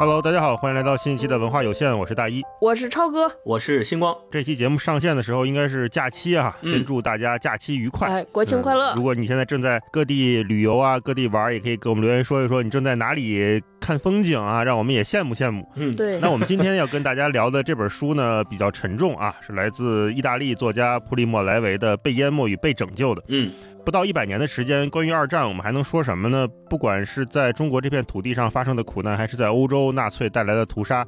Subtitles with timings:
[0.00, 4.16] Hello，大家好，欢迎来到新一期的文化有限，我是大一，我是超哥，我是星光。
[4.30, 8.94] 这期节目上线的时候应该是假期啊，嗯先祝大家假期愉快，哎，国庆快乐嗯！
[8.94, 15.68] 如果你现在正在各地旅游啊，各地玩，也可以给我们留言说一说你正在哪里看风景啊，让我们也羡慕羡慕。
[15.74, 23.24] 嗯，对，那我们今天要跟大家聊的这本书呢，比较沉重啊，是来自意大利作家普里莫·莱维的《被淹没与被拯救》的。
[23.26, 23.50] 嗯，
[23.88, 26.46] 不到一百年的时间，关于二战，我们还能说什么呢？
[26.68, 31.06] 不管是在中国这片土地上发生的苦难，还是在欧洲纳粹带来的屠杀，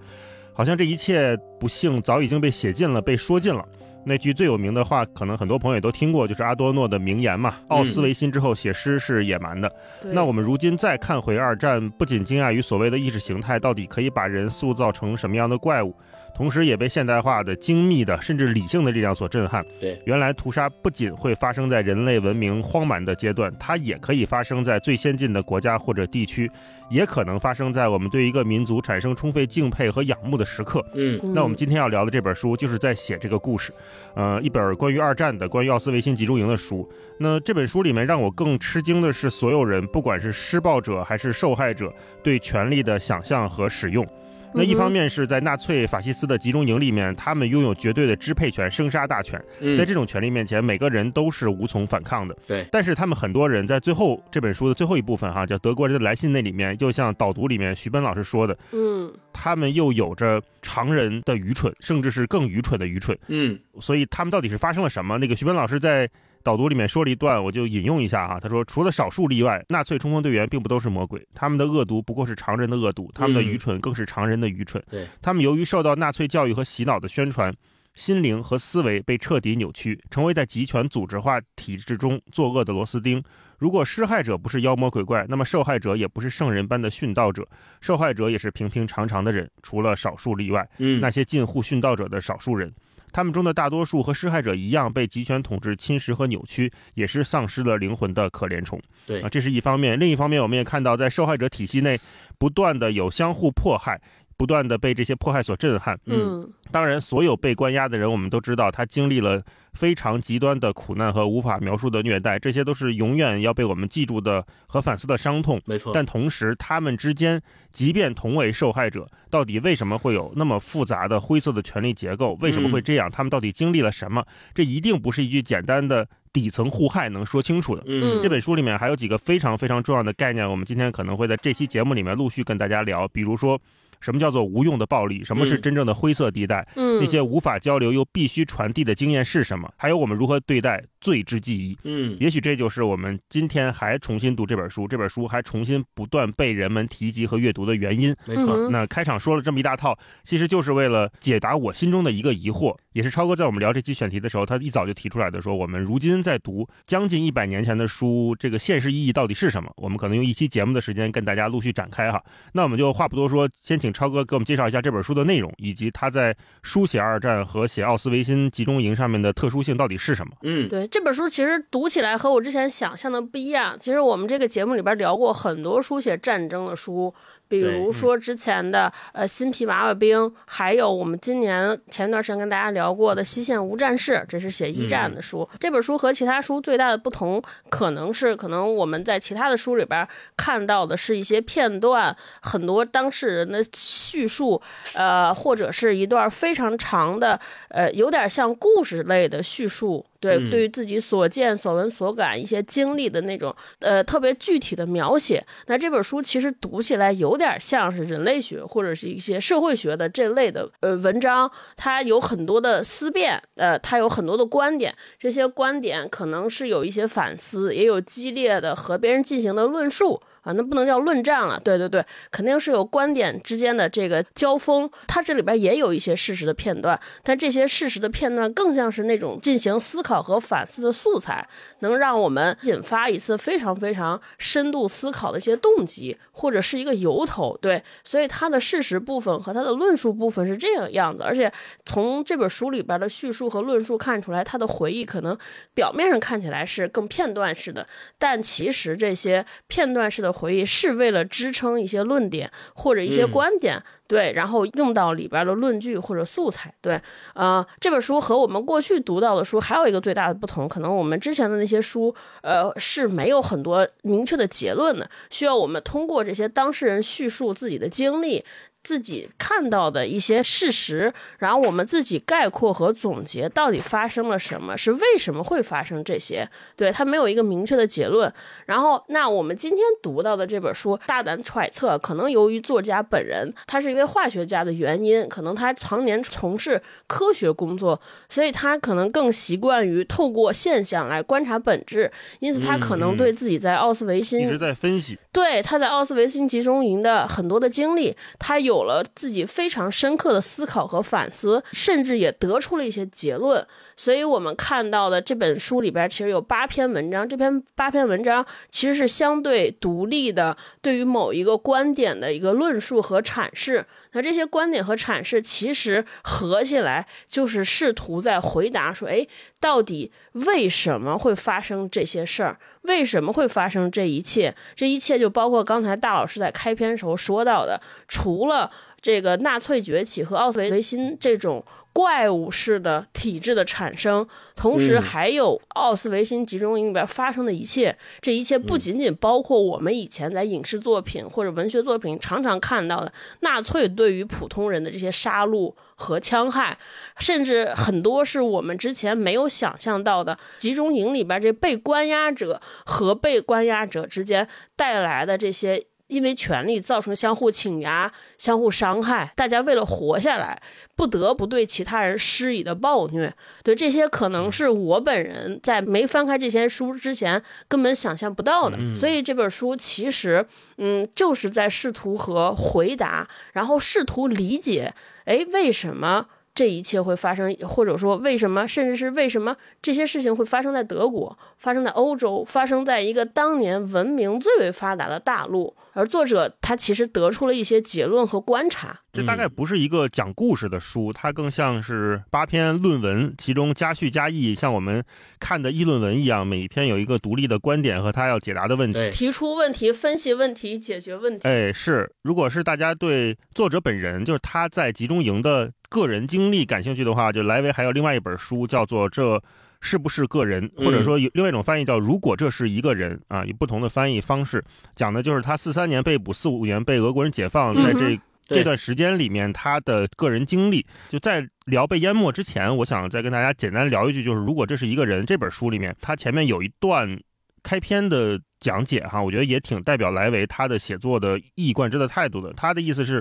[0.54, 3.62] 好像这一切不幸早已经被写尽了，被说尽了。
[4.06, 9.70] 那句最有名的话，可能很多朋友也都听过，就是阿多诺的名言嘛：“奥斯维辛之后写诗是野蛮的。
[10.00, 15.94] 对那我们如今再看回二战，不仅惊讶于所谓的意识形态到底可以把人塑造成什么样的怪物，
[16.40, 19.62] 同时也被现代化的、精密的，甚至理性的力量所震撼。
[19.78, 26.50] 对，原来屠杀不仅会发生在人类文明荒蛮的阶段，它也可以发生在最先进的国家或者地区，
[26.88, 30.82] 也可能发生在我们对一个民族产生充分敬佩和仰慕的时刻。
[30.94, 33.70] 嗯嗯那我们今天要聊的这本书，就是在写这个故事，
[34.14, 36.90] 呃，一本关于二战的、关于奥斯维辛集中营的书。
[37.18, 41.92] 那这本书里面让我更吃惊的是，所有人，不管是施暴者还是受害者，
[42.22, 44.06] 对权力的想象和使用。
[44.52, 52.36] 那一方面是在纳粹法西斯的集中营里面，他们拥有绝对的支配权、生杀大权，嗯，在这种权利面前，每个人都是无从反抗的。
[52.46, 63.16] 对但是他们很多人在最后这本书的最后一部分哈，叫《德国人的来信》那里面，就像导读里面徐奔老师说的，嗯，他们又有着常人的愚蠢，甚至是更愚蠢的愚蠢。
[63.28, 65.16] 嗯所以他们到底是发生了什么？
[65.18, 66.08] 那个徐奔老师在
[66.42, 68.38] 导读里面说了一段，我就引用一下啊。
[68.40, 74.82] 他说，除了少数例外，纳粹冲锋队员并不都是魔鬼，他们的恶毒不过是常人的恶毒，他们的愚蠢更是常人的愚蠢。
[74.88, 77.54] 对，他们由于受到纳粹教育和洗脑的宣传。
[77.92, 83.22] 心灵和思维被彻底扭曲，成为在集权组织化体制中作恶的螺丝钉。
[83.58, 87.46] 如果施害者不是妖魔鬼怪，那么受害者也不是圣人般的殉道者，
[87.80, 90.66] 受害者也是平平常常的人，除了少数例外。
[90.78, 92.72] 嗯，那些近乎殉道者的少数人，
[93.12, 98.80] 他们中的大多数和施害者一样被集权统治侵蚀和扭曲，也是丧失了灵魂的可怜虫。
[99.06, 99.98] 对啊，这是一方面。
[99.98, 101.98] 另一方面，我们也看到，在受害者体系内，
[102.38, 104.00] 不断的有相互迫害。
[104.40, 106.00] 不断的被这些迫害所震撼。
[106.06, 109.42] 嗯当然，所有被关押的人，我们都知道，他经历了
[109.74, 115.60] 非常极端的苦难和无法描述的虐待，这些都是永远要被我们记住的和反思的伤痛。
[115.66, 122.32] 没错，但同时，他们之间，即便同为受害者，到底为什么会有那么复杂的灰色的权力结构？
[122.40, 123.10] 为什么会这样？
[123.10, 124.24] 他们到底经历了什么？
[124.54, 127.82] 这一定不是一句简单的底层互害能说清楚的。
[127.86, 133.60] 嗯这本书里面还有几个非常非常重要的概念，我们今天可能会在这期节目里面陆续跟大家聊，比如说。
[134.00, 135.22] 什么叫做无用的暴力？
[135.22, 136.66] 什么是嗯真正的灰色地带？
[136.76, 139.70] 嗯，那些无法交流又必须传递的经验是什么？
[139.76, 141.76] 还有我们如何对待罪之记忆？
[141.84, 148.14] 嗯也许这就是我们今天还重新读这本书，这本书还重新不断被人们提及和阅读的原因。
[148.26, 159.72] 没错，嗯那开场说了这么一大套，其实就是为了解答我心中的一个疑惑，也是超哥在我们聊这期选题的时候，他一早就提出来的，说我们如今在读将近一百年前的书，这个现实意义到底是什么？
[159.76, 162.22] 我们可能用一期节目的时间跟大家陆续展开哈。
[162.52, 170.32] 那我们就话不多说，先请超哥给我们介绍一下这本书的内容，以及他在书写二战和写奥斯维辛集中营上面的特殊性到底是什么？
[170.42, 173.76] 嗯对这本书其实读起来和我之前想象的不一样。
[173.78, 177.14] 其实我们这个节目里边聊过很多书写战争的书，
[177.50, 180.16] 比如说之前的呃《新皮娃娃兵》，
[180.46, 185.46] 还有我们今年前段时间跟大家聊过的《西线无战事》，这是写一战的书。
[185.58, 190.06] 这本书和其他书最大的不同，可能是可能我们在其他的书里边
[190.36, 194.62] 看到的是一些片段，很多当事人的叙述，
[194.94, 197.40] 呃，或者是一段非常长的，
[197.70, 200.06] 呃，有点像故事类的叙述。
[200.20, 205.42] 对，嗯对于自己所见所闻所感一些经历的那种，呃，特别具体的描写。
[205.66, 220.20] 那这本书其实读起来有有点像是人类学或者是一些社会学的这类的呃文章，它有很多的思辨，呃，它有很多的观点，这些观点可能是有一些反思，也有激烈的和别人进行的论述。
[220.42, 224.90] 啊，那不能叫论战了，对对对，肯定是有观点之间的这个交锋。
[225.06, 231.46] 它这里边也有一些事实的片段，但这些事实的片段更像是那种进行思考和反思的素材，
[231.80, 237.56] 能让我们引发一次非常非常深度思考的一些动机，或者是一个由头。
[237.60, 241.52] 对，所以它的事实部分和它的论述部分是这个样子，而且
[241.84, 245.36] 从这本书里边的叙述和论述看出来，他的回忆可能
[245.74, 247.86] 表面上看起来是更片段式的，
[248.18, 257.00] 但其实这些片段式的回忆是为了支撑一些论点或者一些嗯观点，对，然后用到里边的论据或者素材，对，
[257.34, 268.44] 呃，这本书和我们过去读到的书还有一个最大的不同，可能我们之前的那些书，呃，是没有很多明确的结论的，需要我们通过这些当事人叙述自己的经历。
[268.82, 276.48] 自己看到的一些事实，然后我们自己概括和总结到底发生了什么，是为什么会发生这些？
[276.76, 278.32] 对他没有一个明确的结论。
[278.66, 292.10] 然后，那我们今天读到的这本书，大胆揣测，可能由于作家本人他是一位化学家的原因，可能他常年从事科学工作，所以他可能更习惯于透过现象来观察本质，
[292.40, 295.18] 因此他可能对自己在奥斯维辛一直在分析。
[295.32, 303.66] 对他在奥斯维辛集中营的很多的经历，他有有了自己非常深刻的思考和反思，甚至也得出了一些结论。
[303.96, 313.84] 所以，我们看到的这本书里边其实有八篇文章，这篇八篇文章其实是相对独立的，对于某一个观点的一个论述和阐释。
[314.12, 319.26] 那这些观点和阐释其实合起来，就是试图在回答说：哎，
[319.60, 322.58] 到底为什么会发生这些事儿？
[322.82, 324.54] 为什么会发生这一切？
[324.74, 328.70] 这一切就包括刚才大老师在开篇时候说到的，除了
[329.00, 331.64] 这个纳粹崛起和奥斯维维辛这种。
[331.92, 337.96] 怪物式的体制的产生，同时还有奥斯维辛集中营里边发生的一切。
[338.20, 346.78] 这一切不仅仅包括我们以前在影视作品或者文学作品常常看到的纳粹对于普通人的这些杀戮和戕害，
[347.18, 355.89] 甚至很多是我们之前没有想象到的集中营里边这被关押者和被关押者之间带来的这些。
[356.10, 360.60] 因为权力造成相互倾轧、相互伤害，大家为了活下来，
[360.96, 368.76] 不得不对其他人施以的暴虐，对这些可能是我本人在没翻开这些书之前根本想象不到的。
[368.94, 370.44] 所以这本书其实，
[370.78, 374.92] 嗯，就是在试图和回答，然后试图理解，
[375.24, 376.26] 哎，为什么？
[376.60, 385.74] 这一切会发生，或者说为什么，甚至是为什么这些事情会发生在德国，发生在欧洲，发生在一个当年文明最为发达的大陆？
[385.94, 389.00] 而作者他其实得出了一些结论和观察。
[389.10, 395.02] 这大概不是一个讲故事的书，它更像是八篇论文，其中加叙加议，像我们
[395.40, 401.48] 看的议论文一样，每一篇有一个独立的观点和他要解答的问题，提出问题、分析问题、解决问题。
[401.48, 405.72] 哎，是，如果是大家对作者本人，就是他在集中营的。
[405.90, 409.42] 个人经历感兴趣的话，就莱维还有另外一本书，叫做《这
[409.80, 414.64] 是不是个人》，或者说有另外一种翻译叫《如果这是一个人》啊，有不同的翻译方式，
[414.94, 420.86] 讲的就是他四三年被捕，四五年被俄国人解放，在这这段时间里面他的个人经历。
[421.08, 427.20] 就在聊被淹没之前，我想再跟大家简单聊一句，就是《如果这是一个人》这本书里面，他前面有一段
[427.64, 432.52] 开篇的讲解哈，我觉得也挺代表莱维他的写作的一以贯之的态度的。
[432.52, 433.20] 他的意思是，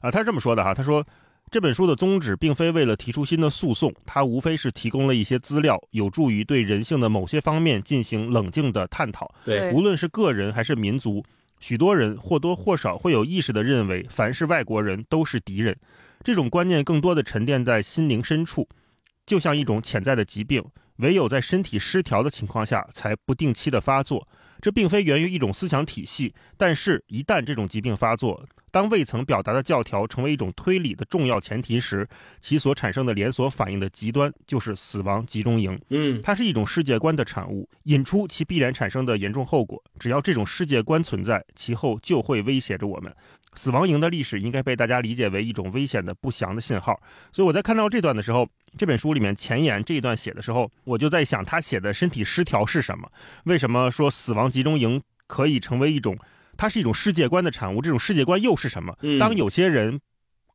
[0.00, 1.06] 啊，他是这么说的哈，他说。
[1.52, 9.30] 这本书的宗旨并非为了提出新的诉讼，它无非是提供了一些资料，有助于对人性的某些方面进行冷静的探讨。
[9.44, 11.22] 对，无论是个人还是民族，
[11.60, 15.76] 许多人或多或少会有意识地认为，凡是外国人都是敌人。
[16.24, 18.66] 这种观念更多的沉淀在心灵深处，
[19.26, 20.64] 就像一种潜在的疾病，
[20.96, 24.26] 唯有在身体失调的情况下才不定期的发作。
[24.62, 32.08] 这并非源于一种思想体系，但是，一旦这种疾病发作，当未曾表达的教条成为一种推理的重要前提时，
[32.40, 35.76] 其所产生的连锁反应的极端就是死亡集中营。
[35.88, 39.82] 嗯，它是一种世界观的产物，引出其必然产生的严重后果。
[39.98, 43.12] 只要这种世界观存在，其后就会威胁着我们。
[43.54, 46.98] 死亡营的历史应该被大家理解为一种危险的不祥的信号。
[47.32, 53.10] 所以我在看到这段的时候，这本书里面前言这一段写的时候，我就在想，他写的身体失调是什么？
[53.44, 56.18] 为什么说死亡集中营可以成为一种，
[56.56, 57.82] 它是一种世界观的产物？
[57.82, 58.96] 这种世界观又是什么？
[59.18, 60.00] 当有些人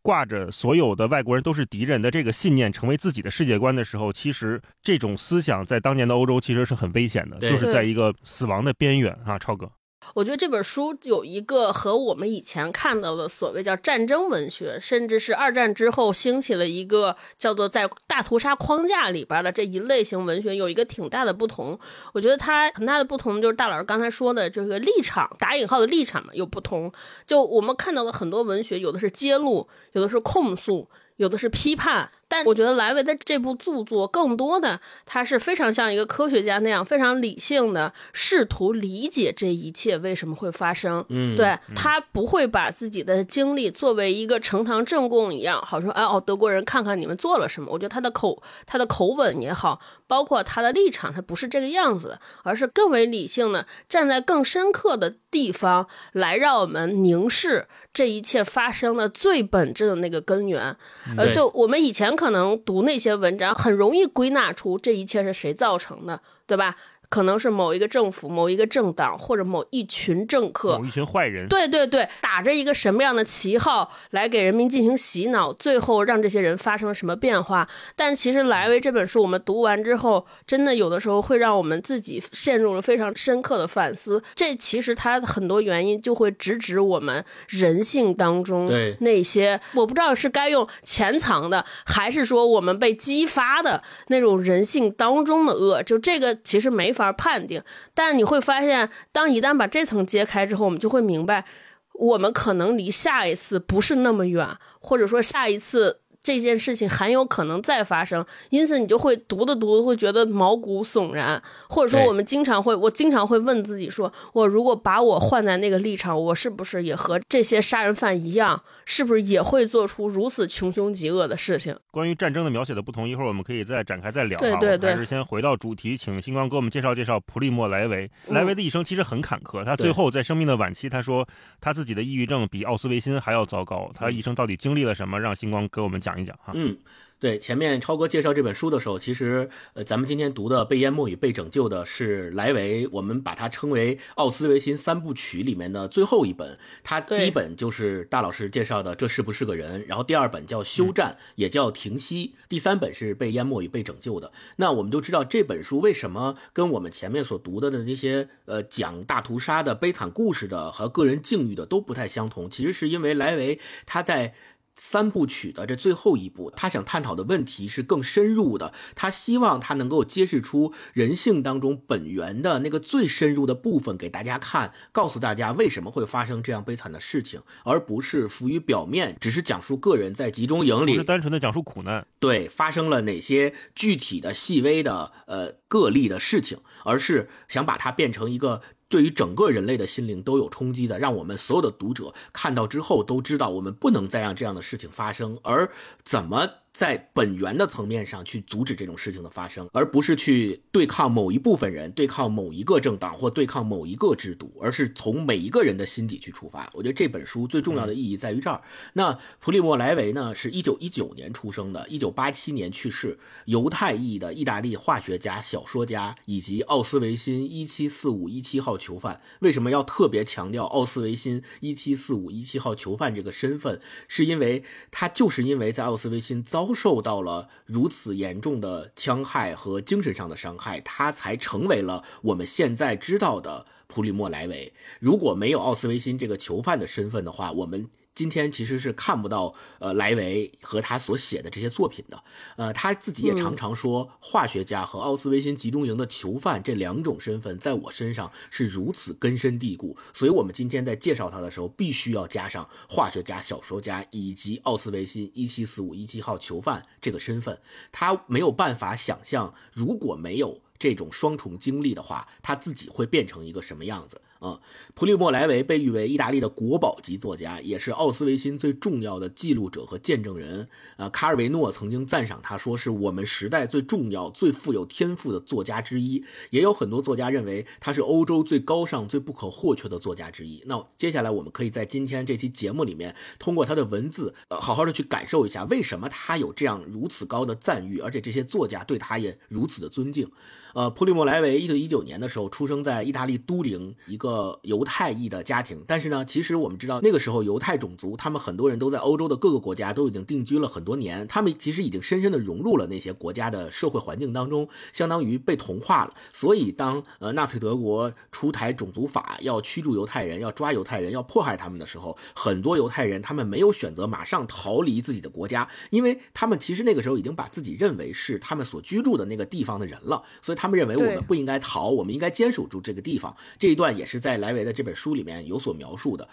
[0.01, 9.70] 挂着所有的外国人都是敌人的这个信念成为自己的世界观的时候，其实这种思想在当年的欧洲其实是很危险的，就是在一个死亡的边缘啊，超哥。
[10.14, 21.78] 我觉得这本书有一个和我们以前看到的所谓叫战争文学，甚至是二战之后兴起了一个叫做在大屠杀框架里边的这一类型文学有一个挺大的不同。
[22.14, 26.92] 我觉得它很大的不同就是大老师刚才说的这个立场打引号的立场嘛有不同。
[27.26, 32.12] 就我们看到的很多文学，有的是揭露，有的是控诉，有的是批判。
[32.29, 41.05] 但我觉得莱维的这部著作更多的，他是非常像一个科学家那样，非常理性的试图理解这一切为什么会发生。
[41.07, 47.71] 嗯，对他不会把自己的经历作为一个呈堂证供一样，好说哎哦，德国人看看你们做了什么。
[47.71, 60.75] 我觉得他的口他的口吻也好，包括他的立场，他不是这个样子，而是更为理性的站在更深刻的地方来让我们凝视这一切发生的最本质的那个根源。
[61.18, 62.13] 呃，就我们以前。
[62.18, 66.75] 可能读那些文章很容易归纳出这一切是谁造成的，对吧？
[67.10, 77.68] 可能是某一个政府、某一个政党或者某一群政客、某一群坏人，对对对，打着一个什么样的旗号来给人民进行洗脑，最后让这些人发生了什么变化？
[77.96, 84.22] 但其实《莱维》这本书我们读完之后，真的有的时候会让我们自己陷入了非常深刻的反思。
[84.36, 95.82] 这其实它很多原因就会直指我们人性当中那些，我不知道是该用潜藏的，还是说我们被激发的那种人性当中的恶。
[95.84, 97.63] 就这个其实没法判定，
[97.94, 101.46] 但你会发现，当一旦把这层揭开之后，我们就会明白，
[101.94, 104.46] 我们可能离下一次不是那么远，
[104.82, 106.01] 或者说下一次。
[106.27, 121.74] 这件事情很有可能再发生，因此你就会读的读的会觉得毛骨悚然，或者说我们经常会，我经常会问自己说，我如果把我换在那个立场，我是不是也和这些杀人犯一样，是不是也会做出如此穷凶极恶的事情？
[121.91, 124.38] 关于战争的描写的不同，一会儿我们可以再展开再聊。
[124.38, 128.12] 对对对，还是先回到主题，请星光给我们介绍介绍普利莫·莱维。
[128.27, 131.25] 莱维的一生其实很坎坷，他最后在生命的晚期，他说
[131.62, 133.89] 他自己的抑郁症比奥斯维辛还要糟糕。
[133.96, 135.17] 他一生到底经历了什么？
[135.17, 136.51] 让星光给我们讲一讲哈。
[136.55, 136.77] 嗯。
[137.19, 146.59] 对，前面超哥介绍这本书的时候，其实呃，咱们今天读的《被淹没与被拯救》的是莱维，我们把它称为奥斯维辛三部曲里面的最后一本。
[146.83, 154.31] 它第一本就是大老师介绍的《这是不是个人》，然后第二本叫《休战》，也叫《停息》，第三本是《被淹没与被拯救》的。
[154.57, 164.36] 那我们就知道这本书为什么跟我们前面所读的的那些呃讲大屠杀的悲惨故事的和个人境遇的都不太相同，其实是因为莱维他在。
[164.79, 168.72] 三部曲的这最后一部，他想探讨的问题是更深入的。
[168.96, 182.05] 他希望他能够揭示出人性当中本源的那个最深入的部分给大家看，告诉大家为什么会发生这样悲惨的事情，而不是浮于表面，只是讲述个人在集中营里，是单纯的讲述苦难。
[182.19, 188.62] 对，发生了哪些具体的细微的呃个例的事情，而是想把它变成一个。
[188.89, 195.70] 对于整个人类的心灵都有冲击的，让我们所有的读者看到之后都知道，我们不能再让这样的事情发生，而
[196.03, 196.48] 怎么？
[196.77, 206.69] 在本源的层面上去阻止这种事情的发生，而不是去对抗某一部分人、对抗某一个政党或对抗某一个制度，而是从每一个人的心底去出发。
[206.75, 208.62] 我觉得这本书最重要的意义在于这儿。
[208.93, 219.19] 那普里莫·莱维呢，是一九一九年出生的，一九八七年去世，犹太裔的意大利化学家、小说家，以及奥斯维辛一七四五一七号囚犯。
[219.39, 223.81] 为什么要特别强调奥斯维辛一七四五一七号囚犯这个身份？
[224.07, 226.66] 是因为他就是因为在奥斯维辛遭。
[226.67, 234.74] 遭受到了如此严重的戕害和精神上的伤害，他才成为了我们现在知道的普里莫·莱维。
[235.00, 237.89] 如果没有奥斯维辛这个囚犯的身份的话，我们。
[238.17, 242.24] 今天其实是看不到呃莱维和他所写的这些作品的，
[242.55, 257.59] 呃他自己也常常说，化学家和奥斯维辛集中营的囚犯这两种身份在我身上是如此根深蒂固，所以我们今天在介绍他的时候，必须要加上化学家、小说家以及奥斯维辛一七四五一七号囚犯这个身份，
[257.91, 264.19] 他没有办法想象，如果没有这种双重经历的话，他自己会变成一个什么样子。
[264.39, 264.60] 啊，
[264.94, 270.67] 普利莫·莱维被誉为意大利的国宝级作家，也是奥斯维辛最重要的记录者和见证人。
[270.98, 276.24] 啊，卡尔维诺曾经赞赏他，说是我们时代最重要、最富有天赋的作家之一。
[276.50, 280.63] 也有很多作家认为他是欧洲最高尚、最不可或缺的作家之一。
[280.65, 290.29] 那接下来我们可以在今天这期节目里面，通过他的文字，呃，好好的去感受一下为什么他有这样如此高的赞誉，而且这些作家对他也如此的尊敬。
[290.74, 294.26] 呃，普利莫·莱维一九一九年的时候出生在意大利都灵一个
[294.63, 306.13] 犹太裔的家庭，但是呢，其实我们知道那个时候犹太种族他们很多人都在欧洲的各个国家都已经定居了很多年，他们其实已经深深的融入了那些国家的社会环境当中，相当于被同化了。
[306.34, 320.57] 所以当呃纳粹德国出台种族法，要驱逐犹太人，要抓犹太人，要迫害他们的时候，很多犹太人他们没有选择马上逃离自己的国家，因为他们其实那个时候已经把自己认为是他们所居住的那个地方的人了，所以。
[320.57, 323.38] 他们认为我们不应该逃，我们应该坚守住这个地方。
[323.60, 326.27] 这一段也是在莱维的这本书里面有所描述的。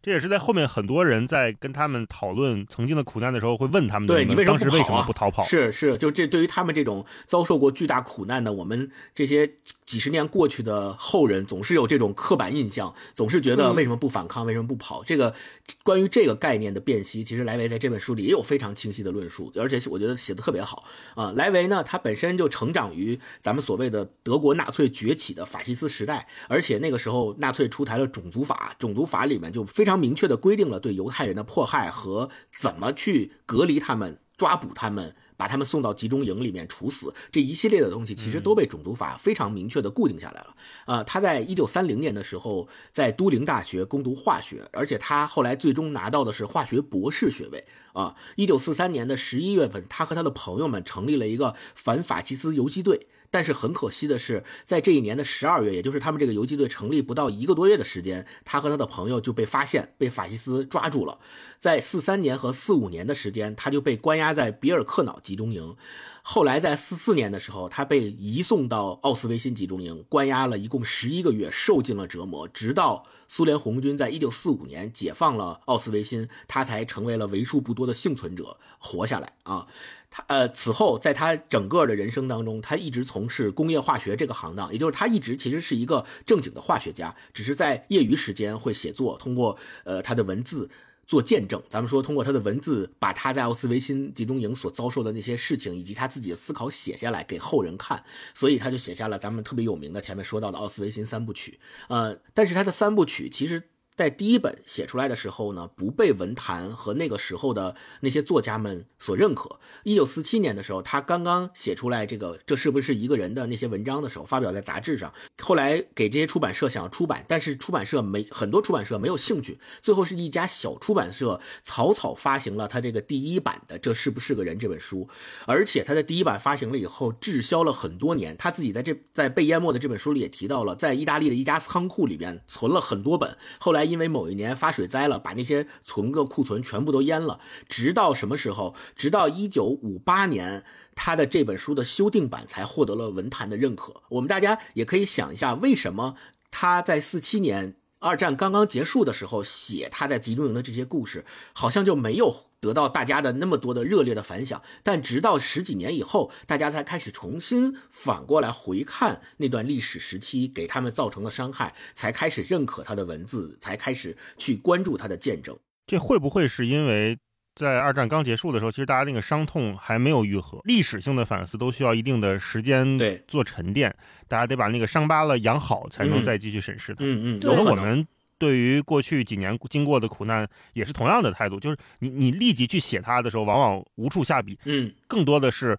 [0.00, 5.42] 这也是在后面很多人在跟他们讨论曾经的苦难的时候，会问他们：对你为什么为什么不逃跑？
[5.44, 9.54] 是是，就这对于他们这种遭受过巨大苦难的我们这些
[9.88, 15.02] 几十年过去的后人，总是有这种刻板印象，总是觉得为什么不反抗，为什么不跑？
[15.02, 15.34] 这个
[15.82, 21.32] 关于这个概念的辨析，其实莱维在这本书里也有非常清晰的论述，而且我觉得写的特别好啊。
[21.34, 35.16] 莱维呢，他本身就成长于咱们所谓的德国纳粹崛起的法西斯时代，而且那个时候纳粹出台了种族法，种族法里面就非常明确的规定了对犹太人的迫害和怎么去隔离他们、抓捕他们。
[35.38, 40.54] 把他们送到集中营里面处死，这一系列的东西其实都被种族法非常明确的固定下来了。
[40.84, 47.64] 啊，他在一九三零年的时候在都灵大学攻读化学，而且他后来最终拿到的是化学博士学位。
[47.92, 53.06] 啊，一九四三年的十一月份，他和他的朋友们成立了一个反法西斯游击队。
[53.30, 61.18] 但是很可惜的是，在这一年的十二月，也就是他们这个游击队成立不到一个多月的时间，他和他的朋友就被发现，被法西斯抓住了。
[61.58, 65.76] 在四三年和四五年的时间，他就被关押在比尔克瑙集中营。
[66.22, 72.46] 后来在四四年的时候，他被移送到奥斯维辛集中营，关押了一共十一个月，受尽了折磨。
[72.48, 79.66] 直到苏联红军在一九四五年解放了奥斯维辛，他才成为了为数不多的幸存者，活下来啊。
[80.10, 90.70] 他呃，此后在他整个的人生当中，他一直从事工业化学这个行当，也就是他一直其实是一个正经的化学家，只是在业余时间会写作，通过呃他的文字。
[91.06, 101.58] 做见证，咱们说通过他的文字，把他在奥斯维辛集中营所遭受的那些事情，以及他自己的思考写下来给后人看，所以他就写下了咱们特别有名的前面说到的奥斯维辛三部曲。
[101.88, 103.70] 呃，但是他的三部曲其实。
[103.98, 109.58] 在第一本写出来的时候呢，不被文坛和那个时候的那些作家们所认可。
[109.82, 115.12] 一九四七年的时候，他刚刚写出来这个这是不是一个人的那些文章的时候，发表在杂志上。
[115.42, 119.58] 后来给这些出版社想要出版，但是出版社没很多出版社没有兴趣。
[119.82, 125.08] 最后是一家小出版社草草发行了他这个第一版的《这是不是个人》这本书，
[125.44, 128.36] 而且他的第一版发行了以后滞销了很多年。
[128.36, 133.87] 他自己在这在被淹没的这本书里也提到了，在意大利的一家仓库里边存了很多本，后来。
[133.88, 137.40] 因为某一年发水灾了，把那些存的库存全部都淹了。
[137.68, 138.74] 直到什么时候？
[138.94, 140.64] 直到一九五八年，
[140.94, 144.02] 他的这本书的修订版才获得了文坛的认可。
[144.10, 146.16] 我们大家也可以想一下，为什么
[146.50, 147.77] 他在四七年？
[148.00, 154.62] 二战刚刚结束的时候，写他在集中营的这些故事，好像就没有得到大家的那么多的热烈的反响。
[154.82, 165.58] 但直到十几年以后，大家才开始重新反过来回看那段历史时期给他们造成的伤害，才开始认可他的文字，才开始去关注他的见证。
[165.86, 167.18] 这会不会是因为？
[167.58, 173.92] 在二战刚结束的时候，其实大家那个伤痛还没有愈合，历史性的反思都需要一定的时间做沉淀，
[174.28, 176.98] 大家得把那个伤疤了养好，才能再继续审视它。
[177.00, 178.06] 嗯嗯，有的我们
[178.38, 184.56] 对于过去几年经过的苦难也是同样的态度，就是你你立即去写它的时候，往往无处下笔。
[184.64, 185.76] 嗯，更多的是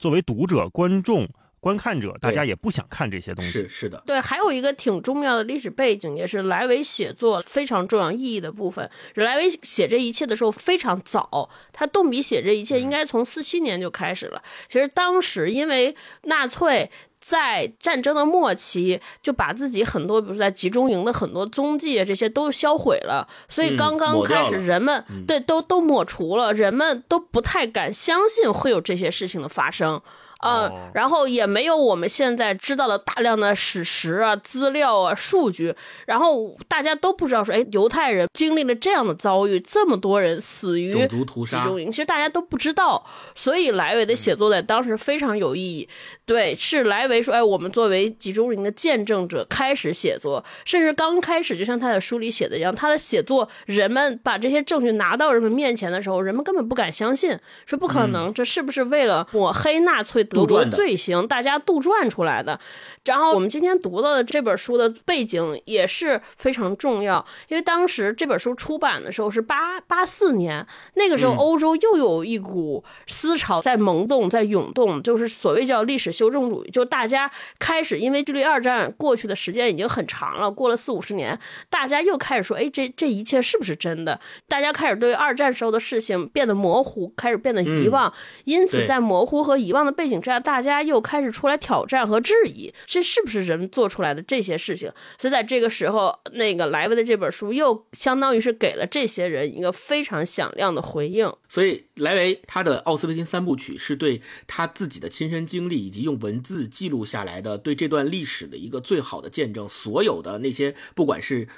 [0.00, 1.28] 作为读者观众。
[1.60, 3.50] 观看者，大家也不想看这些东西。
[3.50, 8.88] 是是的，对，还有一个挺重要的历史背景，也是莱维写作非常重要意义的部分。
[9.14, 14.42] 莱维写这一切的时候非常早，他动笔写这一切应该从四七年就开始了。
[14.68, 16.90] 其实当时因为纳粹
[17.20, 30.00] 在战争的末期就把自己很多，比如在集中营的很多踪迹啊这些都销毁了，所以刚刚开始人们对都都抹除了，人们都不太敢相信会有这些事情的发生。
[30.40, 35.74] 嗯，然后也没有我们现在知道的大量的史实啊、资料啊、数据，
[36.06, 43.04] 然后大家都不知道说，哎，犹太人经历了这样的遭遇，这么多人死于种族屠杀集中营，其实大家都不知道。
[43.34, 45.88] 所以莱维的写作在当时非常有意义。
[46.24, 60.27] 对，是莱维说，哎，我们作为集中营的见证者开始写作，甚至刚开始就像他的书里写的一样，他的写作，人们把这些证据拿到人们面前的时候，人们根本不敢相信，说不可能，这是不是为了抹黑纳粹？
[60.28, 62.58] 德国罪行，大家杜撰出来的。
[63.04, 81.38] 然后我们今天读到的这本书的背景也是非常重要，因为当时这本书出版的时候是八八四年，那个时候欧洲又有一股思潮在萌动，在涌动，就是所谓叫历史修正主义，就大家开始因为距离二战过去的时间已经很长了，过了四五十年，
[81.70, 84.20] 大家又开始说，哎，这这一切是不是真的？
[84.46, 88.12] 大家开始对二战时候的事情变得模糊，开始变得遗忘，
[88.44, 90.17] 因此在模糊和遗忘的背景。
[90.20, 94.92] 这样，大家又开始出来挑战和质疑，这是不是人做出来的这些事情？
[95.18, 101.32] 所以在这个时候，那个莱维的这本书又相当于是给了这些人一个非常响亮的回应。
[101.48, 109.68] 所以，莱维他的奥斯维辛三部曲是对他自己的亲身经历以及用文字记录下来的对这段历史的一个最好的见证。
[109.68, 111.48] 所有的那些，不管是。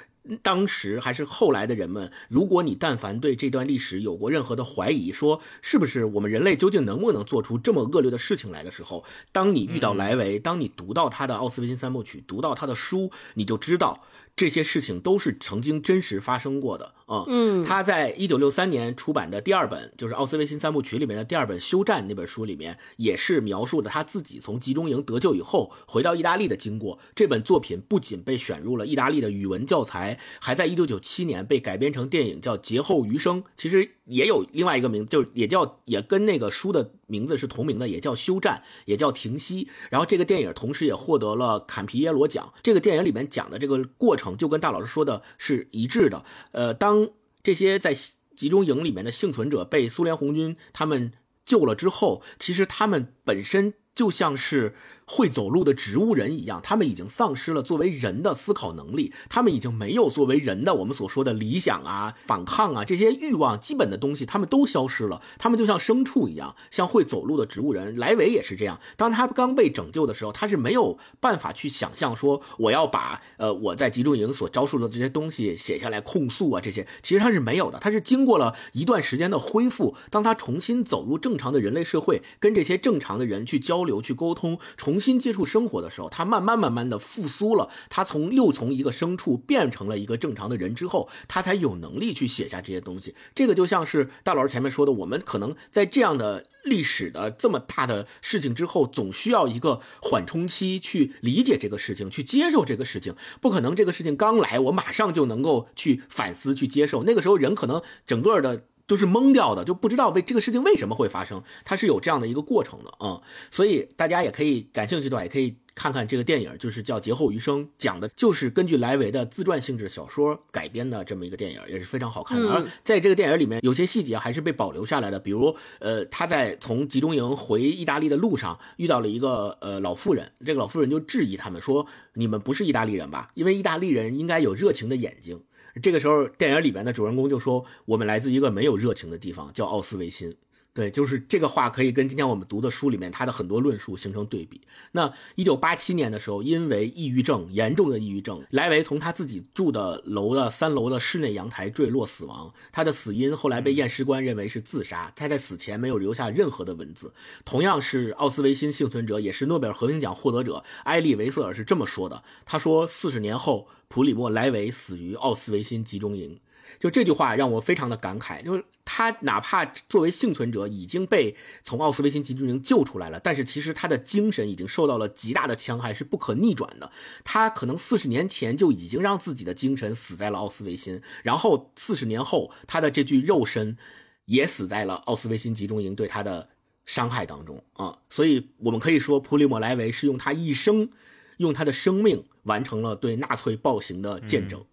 [0.43, 14.03] 当时还是后来的人们，如果你但凡对这段历史有过任何的怀疑，说是不是我们人类究竟能不能做出这么恶劣的事情来的时候，当你遇到莱维，当你读到他的《奥斯维辛三部曲》，读到他的书，你就知道。
[14.35, 17.25] 这些事情都是曾经真实发生过的啊！
[17.27, 26.97] 嗯，他在一九六三年出版的第二本，就是《奥斯维辛三部曲》里面的第二本《休战》那本书里面，也是描述的他自己从集中营得救以后回到意大利的经过。
[27.13, 33.43] 这本作品不仅被选入了意大利的语文教材，还在一九九七年被改编成电影，叫《劫后余生》。
[33.55, 36.91] 其实也有另外一个名字，就也叫也跟那个书的。
[37.11, 39.67] 名字是同名的，也叫休战，也叫停息。
[39.89, 42.53] 然后这个电影同时也获得了坎皮耶罗奖。
[42.63, 46.23] 这个电影里面讲的这个过程就跟大老师说的是一致的。
[46.53, 47.09] 呃，当
[47.43, 47.93] 这些在
[48.35, 51.11] 集中营里面的幸存者被苏联红军他们
[51.45, 54.73] 救了之后，其实他们本身就像是。
[55.13, 65.21] 会走路的植物人一样，他们已经丧失了作为人的思考能力，他们已经没有作为人的我们所说的理想啊、反抗啊这些欲望基本的东西，他们都消失了。
[65.37, 67.97] 他们就像牲畜一样，像会走路的植物人。
[67.97, 77.77] 莱维也是这样，当他刚被拯救的时候，他是没有办法去想象说我要把呃我在集中营所遭受的这些东西写下来控诉啊这些，其实他是没有的。
[77.79, 85.00] 他是经过了一段时间的恢复，当他重新走入正常的人类社会，跟这些正常的人去交流、去沟通，重。
[85.01, 87.67] 新接触生活的时候，他慢慢慢慢的复苏了。
[87.89, 93.15] 他从又从一个牲畜变成了一个正常的人之后，他才有能力去写下这些东西。
[93.35, 103.15] 这个就像是大老师前面说的，我们可能在这样的历史的这么大的事情之后，总需要一个缓冲期去理解这个事情，去接受这个事情。
[103.41, 107.03] 不可能这个事情刚来，我马上就能够去反思、去接受。
[107.03, 108.65] 那个时候人可能整个的。
[108.91, 122.51] 都是懵掉的，就不知道为这个事情为什么会发生，它是有这样的一个过程的啊，所以大家也可以感兴趣的话，也可以看看这个电影，就是叫《劫后余生》，讲的就是根据莱维的自传性质小说改编的这么一个电影，也是非常好看的。
[122.51, 133.31] 而在这个电影里面，有些细节还是被保留下来的，比如呃，他在从集中营回意大利的路上遇到了一个呃老妇人，这个老妇人就质疑他们说：“你们不是意大利人吧？
[133.35, 135.41] 因为意大利人应该有热情的眼睛。”
[135.81, 140.35] 这个时候，电影里边的主人公就说：“我们来自一个没有热情的地方，叫奥斯维辛。”
[140.73, 144.61] 对，就是这个话可以跟今天我们读的书里面他的很多论述形成对比。
[144.93, 152.53] 那一九八七年的时候，因为抑郁症严重的抑郁症，莱维从他自己住的楼的三楼的室内阳台坠落死亡。
[152.71, 155.11] 他的死因后来被验尸官认为是自杀。
[155.13, 157.13] 他在死前没有留下任何的文字。
[157.43, 166.39] 同样是奥斯维辛幸存者，也是诺贝尔和平奖获得者埃利维瑟尔是这么说的：“他说，四十年后，普里莫莱维死于奥斯维辛集中营。”
[166.79, 176.91] 就这句话让我非常的感慨，就是他哪怕作为幸存者已经被从奥斯维辛集中营救出来了，但是其实他的精神已经受到了极大的戕害，是不可逆转的。
[177.23, 183.77] 他可能四十年前就已经让自己的精神死在了奥斯维辛，然后四十年后他的这具肉身
[184.25, 186.49] 也死在了奥斯维辛集中营对他的
[186.85, 187.99] 伤害当中啊。
[188.09, 190.89] 所以我们可以说，普里莫莱维是用他一生，
[191.37, 194.65] 用他的生命完成了对纳粹暴行的见证。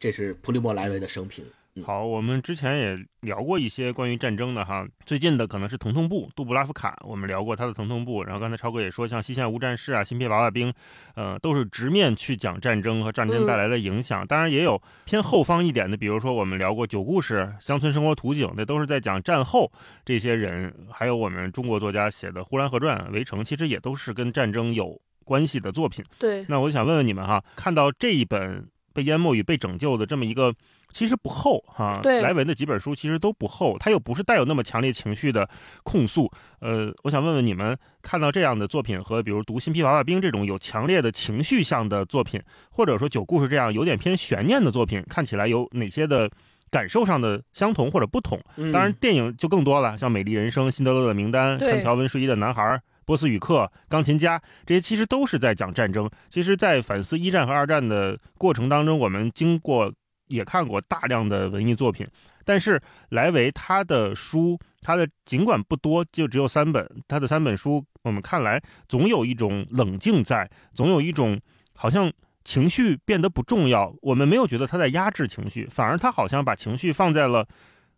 [0.00, 1.44] 这是普里莫莱维的生平。
[1.84, 8.22] 好，我们之前也聊过一些关于战争的哈，最近的可能是《疼痛部》，杜布拉夫卡，我们聊过他的《疼痛部》。
[8.24, 10.70] 然后刚才超哥也说，像《西线无战事》啊，《新片娃娃兵》，
[11.14, 14.26] 呃，都是直面去讲战争和战争带来的影响。
[14.26, 19.70] 当然也有偏后方一点的，比如说我们聊过《九故事》《乡村生活图景》，那都是在讲战后
[20.04, 20.74] 这些人。
[20.90, 26.04] 还有我们中国作家写的《呼兰河传》《围城》，其实也都是跟战争有关系的作品。
[26.18, 26.44] 对。
[26.48, 28.66] 那我想问问你们哈，看到这一本。
[28.92, 30.52] 被淹没与被拯救的这么一个，
[30.90, 32.00] 其实不厚哈。
[32.02, 35.48] 对，莱文的几本书其实都不厚，他又不是带有那么强烈情绪的
[35.82, 36.30] 控诉。
[36.60, 46.30] 呃，我想问问你们，看到这样的作品和比如读《新皮娃娃兵》这种有强烈的情绪向的作品，或者说《九故事》这样有点偏悬念的作品，看起来有哪些的
[46.70, 48.40] 感受上的相同或者不同？
[48.72, 52.62] 当然，电影就更多了，像《美丽人生》《辛德勒的名单》《穿条纹睡衣的男孩》。
[53.04, 56.08] 波斯语课、钢琴家，这些其实都是在讲战争。
[56.28, 59.92] 其实，在反思一战和二战的过程当中，我们经过
[60.28, 62.06] 也看过大量的文艺作品。
[62.44, 71.40] 但是，莱维他的书，他的尽管不多，就只有三本，他的三本书，我们看来总有一种冷静在，总有一种
[71.74, 72.10] 好像
[72.44, 73.94] 情绪变得不重要。
[74.02, 77.46] 我们没有觉得他在压制情绪，反而他好像把情绪放在了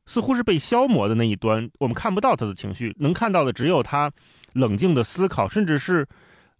[0.06, 1.70] 似乎是被消磨的那一端。
[1.78, 4.10] 我们看不到他的情绪，能看到的只有他。
[4.52, 6.06] 冷静的思考，甚至是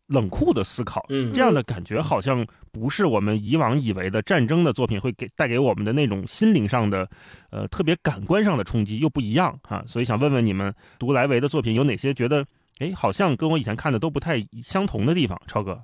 [0.09, 7.09] 冷酷的思考，嗯，这样的感觉好像不是我们以往以为的战争的作品会给带给我们的那种心灵上的，
[7.51, 9.83] 呃，特别感官上的冲击又不一样哈。
[9.87, 12.45] 所以想问问你们，读莱维的作品有哪些觉得，
[12.79, 15.41] 哎，好像跟我以前看的都不太相同的地方？
[15.47, 15.81] 超哥，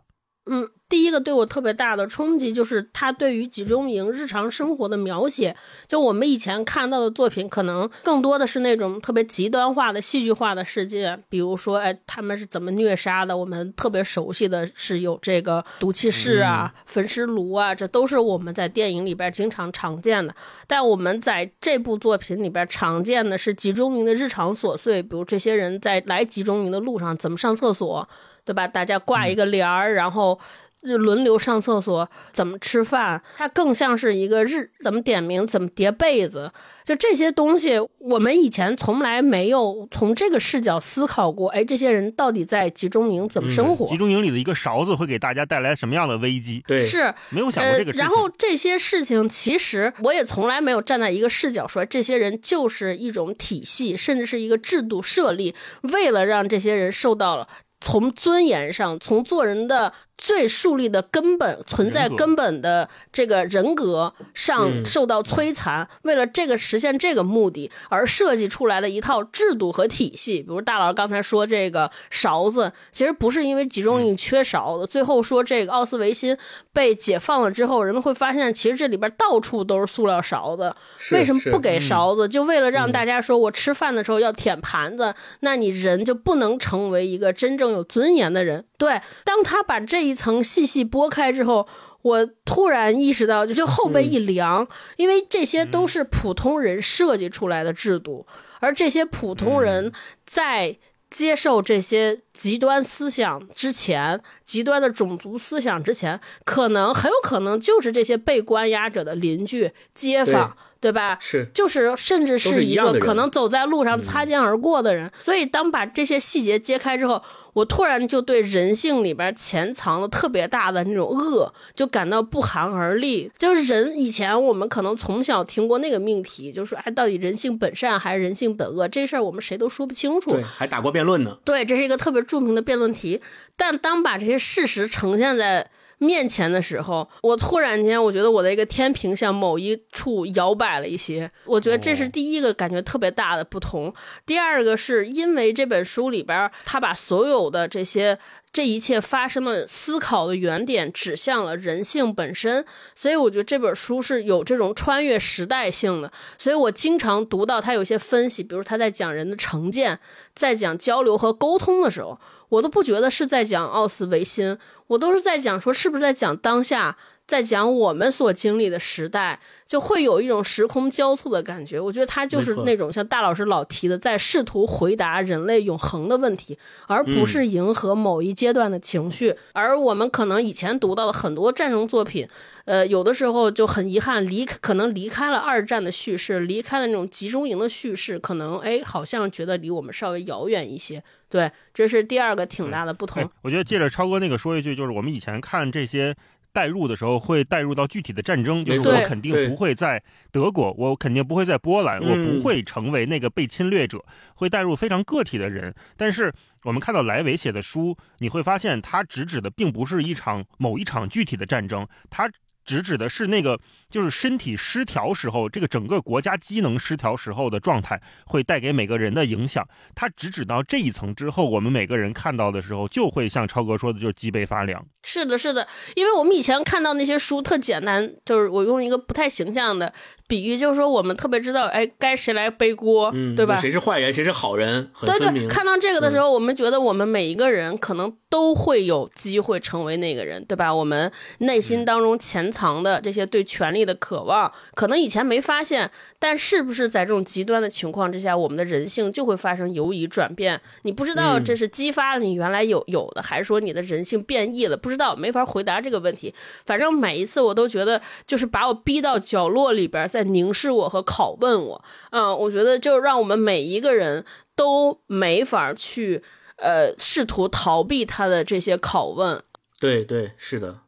[0.49, 0.69] 嗯。
[0.89, 5.55] 第一个对我特别大的冲击就是他对于集中营日常生活的描写。
[5.87, 13.37] 就我们以前看到的作品，可能更多的是那种特别极端化的戏剧化的事件，比如说，哎，他们是怎么虐杀的？
[13.37, 20.35] 我们特别熟悉的是有这个毒气室啊、焚尸炉啊，这都是我们在电影里边经常常见的。
[20.67, 28.09] 但我们在这部作品里边常见的是集中营的日常琐碎，比如这些人在来集中营的路上怎么上厕所，
[28.49, 28.67] 对吧？
[28.67, 30.41] 大家挂一个帘儿，然后。
[30.81, 36.53] 轮流上厕所，怎么吃饭，它更像是一个日怎么点名，怎么叠被子。
[36.85, 41.51] 就这些东西，我们以前从来没有从这个视角思考过。
[41.51, 43.89] 哎，这些人到底在集中营怎么生活？
[43.89, 46.63] 集中营里的一个勺子会给大家带来什么样的危机？
[46.67, 48.01] 对，是没有想过这个事情。
[48.01, 55.57] 然后这些事情，其实我也从来没有站在一个视角说，这些人就是一种体系，甚至是一个制度设立，
[55.93, 57.49] 为了让这些人受到了
[57.81, 59.93] 从尊严上，从做人的。
[60.19, 70.41] 最树立的根本存在根本的这个人格上受到摧残，为了这个实现这个目的而设计出来的一套制度和体系。
[70.41, 74.87] 比如大佬刚才说这个勺子，其实不是因为集中营缺勺子。
[74.87, 76.37] 最后说这个奥斯维辛
[76.73, 80.75] 被解放了之后，人们会发现其实这里边到处都是塑料勺子。
[81.13, 82.27] 为什么不给勺子？
[82.27, 88.65] 就为了让大家说我吃饭的时候要舔盘子，那你人就不能成为一个真正有尊严的人。
[88.77, 91.67] 对，当他把这一层细细剥开之后，
[92.03, 94.67] 我突然意识到，就就后背一凉，
[94.97, 98.27] 因为这些都是普通人设计出来的制度，
[98.61, 99.93] 而这些普通人
[100.27, 100.77] 在
[101.11, 110.57] 接受这些极端思想之前，极端的种族思想之前，可能很有可能就是这些被关押者的邻居、街坊。
[110.81, 111.19] 对吧？
[111.21, 115.11] 是，就是甚至是一个可能走在路上擦肩而过的人。
[115.19, 117.21] 所以，当把这些细节揭开之后，
[117.53, 123.31] 我突然就对人性里边潜藏的特别大的那种恶，就感到不寒而栗。
[123.37, 128.87] 就是人以前我们可能从小听过那个命题，就是说，哎，到底人性本善还是人性本恶？
[128.89, 130.31] 这事儿我们谁都说不清楚。
[130.31, 131.37] 对，还打过辩论呢。
[131.45, 133.21] 对，这是一个特别著名的辩论题。
[133.57, 135.71] 但当把这些事实呈现在。
[135.99, 141.31] 面前的时候，我突然间，我觉得我的一个天平向某一处摇摆了一些。
[141.45, 143.93] 我觉得这是第一个感觉特别大的不同。
[144.25, 148.19] 第二个是因为这本书里边，他把所有的这些
[148.53, 156.13] 这一切发生的思考的原点指向了人性本身，所以我觉得这本书是有这种穿越时代性的。
[156.39, 159.99] 所以我经常读到他有些分析，比如他在讲人的成见，
[160.37, 162.21] 在讲交流和沟通的时候。
[162.49, 164.57] 我都不觉得是在讲奥斯维辛，
[164.89, 166.97] 我都是在讲说是不是在讲当下，
[167.29, 169.39] 在讲我们所经历的时代。
[169.69, 179.37] 就会有一种时空交错的感觉，我觉得他就是那种像大老师老提的，在试图回答人类永恒的问题，而不是迎合某一阶段的情绪。
[179.53, 182.27] 而我们可能以前读到的很多战争作品，
[182.65, 191.05] 呃，有的时候就很遗憾离可能离开了二战的叙事，离开了那种集中营的叙事，可能哎，好像觉得离我们稍微遥远一些。
[191.29, 193.31] 对，这是第二个挺大的不同。
[193.43, 196.17] 我觉得借着超哥那个说一句，就是我们以前看这些。
[196.53, 205.75] 带入的时候会带入到具体的战争，就是我肯定不会在德国，我肯定不会在波兰，我不会成为那个被侵略者，会带入非常个体的人。
[205.97, 206.33] 但是
[206.65, 212.31] 我们看到莱维写的书，你会发现他直指的并不是一场某一场具体的战争，他。
[212.69, 219.67] 直指的是那个，就是身体失调时候，这个整个国家机能失调时候的状态会带给每个人的影响。
[219.95, 224.85] 它直指到这一层之后，我们每个人看到的时候，就会像超哥说的，就是脊背发凉。
[225.03, 229.95] 是的，是的，因为我们以前看到那些书特简单，就是我用一个不太形象的。
[230.29, 233.57] 比喻就是说，我们特别知道，哎，该谁来背锅，对吧？
[233.57, 240.73] 谁是坏人，谁是好人，很对对，看到这个的时候，我们觉得我们每一个人可能都会有机会成为那个人，对吧？
[240.73, 250.61] 我们内心当中潜藏的这些对权力的渴望，可能以前没发现，但是不是在这种极端的情况之下，我们的人性就会发生游移转变？
[250.83, 254.77] 你不知道这是激发了你原来有有的，还是说你的人性变异了？
[254.77, 256.35] 不知道，没法回答这个问题。
[256.67, 260.07] 反正每一次我都觉得，就是把我逼到角落里边。
[260.18, 264.25] 在凝视我和拷问我，嗯，我觉得就让我们每一个人
[264.57, 266.23] 都没法去，
[266.57, 269.43] 呃，试图逃避他的这些拷问。
[269.81, 270.81] 对对，是的。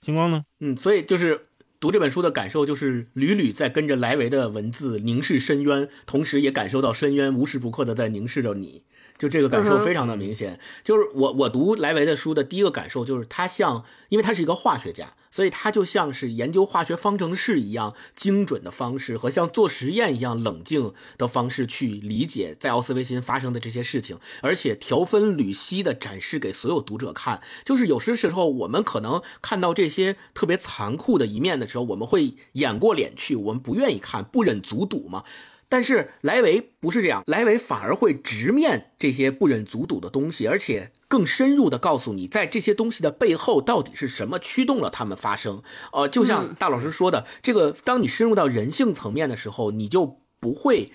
[0.00, 0.44] 星光呢？
[0.60, 1.46] 嗯，所以就是
[1.78, 8.84] 读这本书的感受，就是屡屡在跟着莱维的文字凝视深渊，同时也感受到深渊无时不刻的在凝视着你。
[9.18, 10.58] 就这个感受非常的明显。
[10.82, 15.14] 就是我我读莱维的书的第一个感受，就是他像，因为他是一个化学家。
[15.32, 27.40] 所以它就像是研究化学方程式一样精准的方式，和像做实验一样冷静的方式去理解在奥斯维辛发生的这些事情，而且条分缕析的展示给所有读者看。
[27.64, 35.24] 就是有些时候我们可能看到这些特别残酷的一面的时候，我们会掩过脸去，我们不愿意看，不忍卒睹嘛。
[35.72, 45.62] 但是莱维不是这样，莱维反而会直面这些不忍卒睹的东西，而且更深入的告诉你，在这些东西的背后到底是什么驱动了他们发生。
[45.94, 50.92] 呃，就像大老师说的，这个当你深入到人性层面的时候，你就不会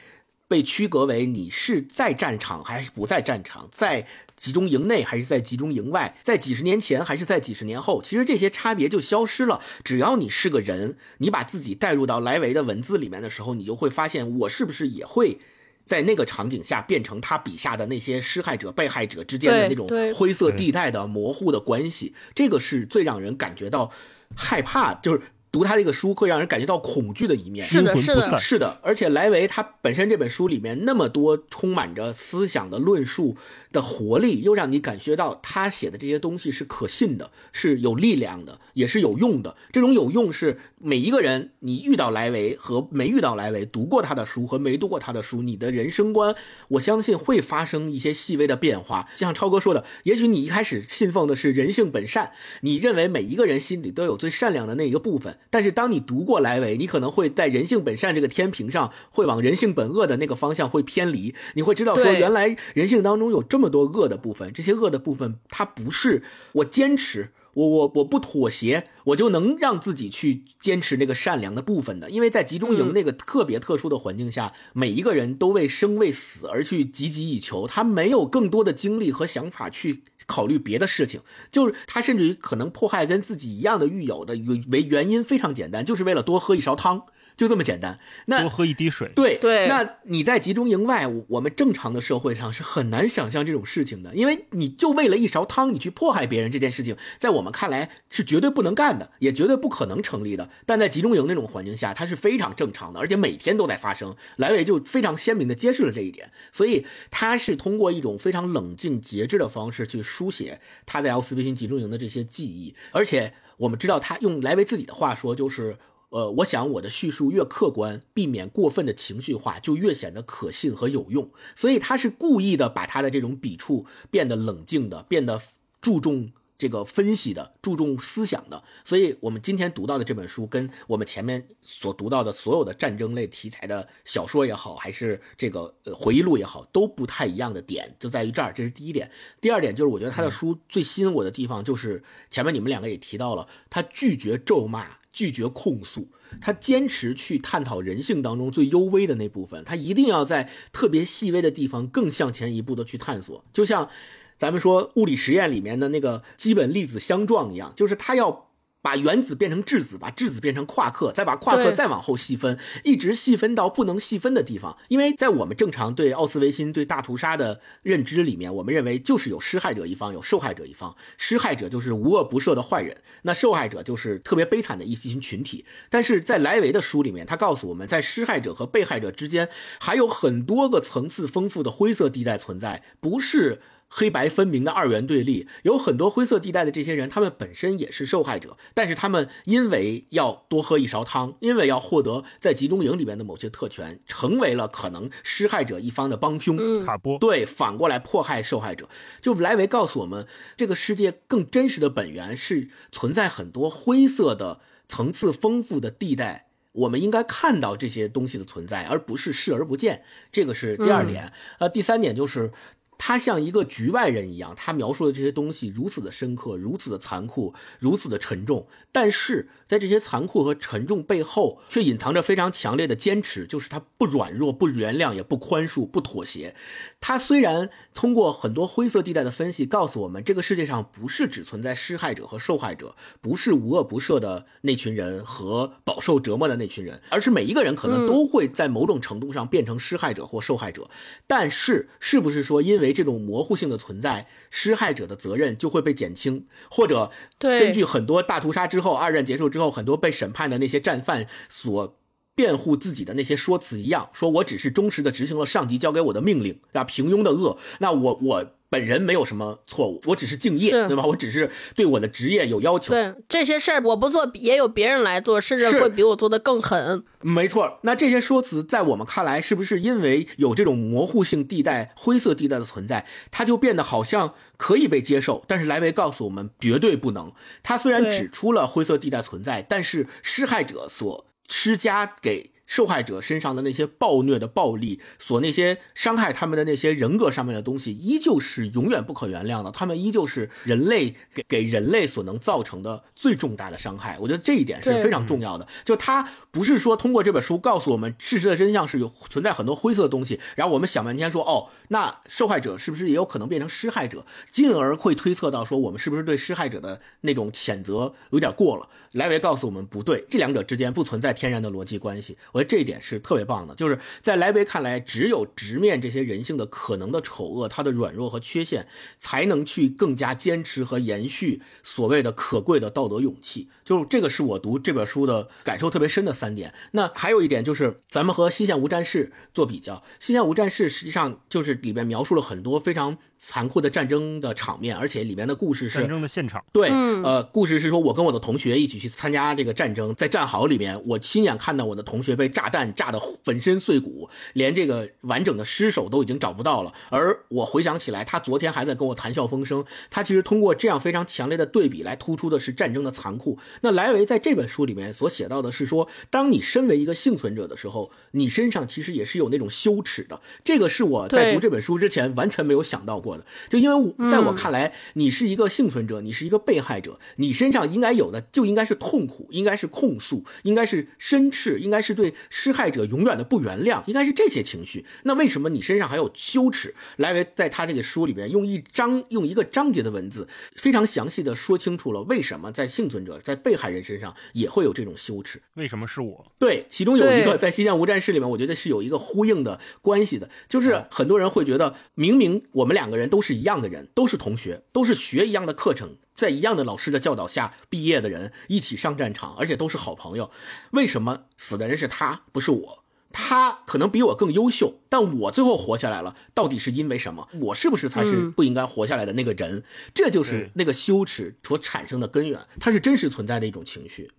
[0.48, 4.08] 被区隔为你是在战场还是不在战场，在
[4.38, 9.62] 集中营内还是在集中营外，在几十年前还是在几十年后，其实这些差别就消失了。
[9.84, 15.40] 只要你是个人，你把自己带入到莱维的文字里面的时候，你就会发现，我是不是也会
[15.84, 22.14] 在那个场景下变成他笔下的那些施害者、被害者之间的那种灰色地带的模糊的关系？
[22.34, 23.92] 这个是最让人感觉到
[24.36, 27.66] 害怕，就是读他这个书会让人感觉到恐惧的一面。
[27.66, 33.36] 是的，是的，是的，而且莱维他本身这本书里面那么多充满着思想的论述
[33.72, 39.56] 的活力，又让你感觉到他写的这些东西是可信的，是有力量的，也是有用的。
[39.72, 46.36] 这种有用是每一个人，你遇到莱维和没遇到莱维，读过他的书和没读过他的书，你的人生观，
[46.70, 49.08] 我相信会发生一些细微的变化。
[49.16, 52.32] 就像超哥说的，也许你一开始信奉的是人性本善，
[52.62, 61.34] 你认为每一个人心里都有最善良的那一个部分，但是当你读过莱维，你可能会在人性本善这个天平上，会往人性本恶的那个方向会偏离。
[61.54, 66.24] 你会知道说，原来人性当中有这么多恶的部分，这些恶的部分，它不是
[66.54, 67.32] 我坚持。
[67.54, 84.36] 我我我不妥协，我就能让自己去坚持那个善良的部分的，因为在集中营嗯那个特别特殊的环境下，每一个人都为生为死而去汲汲以求，他没有更多的精力和想法去考虑别的事情，就是他甚至于可能迫害跟自己一样的狱友的
[84.70, 87.06] 为原因非常简单，就是为了多喝一勺汤，
[87.38, 88.00] 就这么简单。
[88.26, 89.10] 那多喝一滴水。
[89.16, 100.50] 对对那你在集中营外，我我们正常的社会上是很难想象这种事情的，因为你就为了一勺汤，你去迫害别人这件事情，在我们看来是绝对不能干的，也绝对不可能成立的。
[100.66, 104.16] 但在集中营那种环境下，它是非常正常的，而且每天都在发生。
[104.38, 115.78] 莱维就非常鲜明的揭示了这一点，所以他是通过一种非常冷静节制的方式去书写他在奥斯维辛集中营的这些记忆，而且我们知道他用莱维自己的话说，就是。
[116.10, 121.30] 呃，我想我的叙述越客观，避免过分的情绪化，就越显得可信和有用。
[121.54, 125.42] 所以他是故意的把他的这种笔触变得冷静的，变得
[125.82, 128.64] 注重这个分析的，注重思想的。
[128.86, 139.12] 所以我们今天读到的这本书，跟我们前面所读到的所有的战争类题材的小说也好，还是这个呃回忆录也好，都不太一样的点就在于这儿，这是第一点。
[139.42, 145.00] 第二点就是我觉得他的书最吸引我的地方，就是前面你们两个也提到了，他拒绝咒骂。
[145.18, 146.08] 拒绝控诉，
[146.40, 153.90] 他坚持去探讨人性当中最幽微的那部分，他一定要在特别细微的地方更向前一步的去探索，就像
[154.38, 158.47] 咱们说物理实验里面的那个基本粒子相撞一样，就是他要。
[158.88, 164.78] 把原子变成质子，把质子变成夸克，再把夸克再往后细分，一直细分到不能细分的地方。
[164.88, 170.96] 因为在我们正常对奥斯维辛、对大屠杀的认知里面，我们认为就是有施害者一方，有受害者一方。
[171.18, 175.66] 施害者就是无恶不赦的坏人，那受害者就是特别悲惨的一群群体。
[175.90, 179.50] 但是在莱维的书里面，他告诉我们在施害者和被害者之间
[179.82, 183.60] 还有很多个层次丰富的灰色地带存在，不是。
[183.90, 196.58] 黑白分明的二元对立，有很多灰色地带的这些人，他们本身也是受害者，但是他们因为要多喝一勺汤，因为要获得在集中营里面的某些特权，成为了可能施害者一方的帮凶。
[196.60, 198.90] 嗯卡波，对，反过来迫害受害者。
[199.22, 206.48] 就莱维告诉我们，这个世界更真实的本源是存在很多灰色的、层次丰富的地带。
[206.74, 210.04] 我们应该看到这些东西的存在，而不是视而不见。
[210.32, 211.34] 这个是第二点。
[211.58, 212.52] 呃，第三点就是。
[212.98, 218.68] 他像一个局外人一样，他描述的这些东西如此的深刻，如此的残酷，如此的沉重。
[218.92, 226.56] 但是在这些残酷和沉重背后，却隐藏着非常强烈的坚持，就是他不软弱、不原谅、也不宽恕、不妥协。
[227.02, 240.90] 他虽然通过很多灰色地带的分析，告诉我们这个世界上不是只存在施害者和受害者，不是无恶不赦的那群人和饱受折磨的那群人，而是每一个人可能都会在某种程度上变成施害者或受害者。
[241.28, 251.98] 但是，是不是说因为这种模糊性的存在，施害者的责任就会被减轻，或者根据很多大屠杀之后、二战结束之之后，很多被审判的那些战犯所
[252.36, 261.06] 辩护自己的那些说辞一样，说我只是忠实的执行了上级交给我的命令，啊，平庸的恶，那我我本人没有什么错误，我只是敬业，对吧？
[261.06, 267.04] 我只是对我的职业有要求，对这些事儿我不做，也有别人来做，甚至会比我做的更狠。
[267.22, 275.44] 没错，那这些说辞在我们看来，是不是因为有这种模糊性地带、灰色地带的存在，它就变得好像可以被接受？
[275.48, 277.32] 但是莱维告诉我们，绝对不能。
[277.64, 289.72] 他虽然指出了灰色地带存在，但是施害者所施加给受害者身上的那些暴虐的暴力，所那些伤害他们的那些人格上面的东西，依旧是永远不可原谅的。
[289.72, 294.18] 他们依旧是人类给给人类所能造成的最重大的伤害。
[294.20, 295.66] 我觉得这一点是非常重要的。
[295.86, 308.90] 就他不是说通过这本书告诉我们事实的真相是有存在很多灰色的东西，然后我们想半天说哦，那受害者是不是也有可能变成施害者，进而会推测到说我们是不是对施害者的那种谴责有点过了？
[309.14, 312.38] 莱维告诉我们不对，这两者之间不存在天然的逻辑关系。
[312.52, 323.70] 我觉得这一点是特别棒的，就是在莱维看来，只有直面这些人性的可能的丑恶、它的软弱和缺陷，才能去更加坚持和延续所谓的可贵的道德勇气。
[323.84, 326.74] 就是这个是我读这本书的感受特别深的三点。
[326.92, 346.94] 那还有一点就是，咱们和《西线无战事》做比较，《西线无战事》实际上就是里面描述了很多非常残酷的战争的场面，而且里面的故事是战争的现场，对，嗯呃，故事是说我跟我的同学一起去参加这个战争，在战壕里面，我亲眼看到我的同学被炸弹炸得粉身碎骨，连这个完整的尸首都已经找不到了。
[347.10, 349.84] 而我回想起来，他昨天还在跟我谈笑风生。
[350.10, 353.58] 他其实通过这样非常强烈的对比来突出的是战争的残酷。
[353.82, 360.42] 那莱维在这本书里面所写到的是说，当你身为一个幸存者的时候，你身上其实也是有那种羞耻的。
[360.64, 363.46] 这个是我在读这本书之前完全没有想到过的。
[363.70, 375.06] 就因为我在我嗯看来，你是一个幸存者，你是一个被害者，你身上应该有的就应该是痛苦，应该是控诉，应该是申斥，应该是对施害者永远的不原谅，应该是这些情绪。
[375.24, 376.96] 那为什么你身上还有羞耻？
[377.18, 385.62] 莱维在他这个书里边用一章用一个章节的文字，非常详细的说清楚了为什么在幸存者在被害人身上也会有这种羞耻。
[385.76, 386.52] 为什么是我？
[386.60, 400.50] 对，其中有一个在《西线无战事》里面，我觉得是有一个呼应的关系的，就是很多人会觉得，明明我们两个人都是一样的人，都是同学，都是学一样的课程，在一样的老师的教导下毕业的人，一起上战场，而且都是好朋友，
[400.92, 403.04] 为什么死的人是他，不是我？
[403.30, 407.50] 他可能比我更优秀，但我最后活下来了，到底是因为什么？
[407.60, 409.84] 我是不是才是嗯不应该活下来的那个人？
[410.14, 414.32] 这就是那个羞耻所产生的根源，它是真实存在的一种情绪。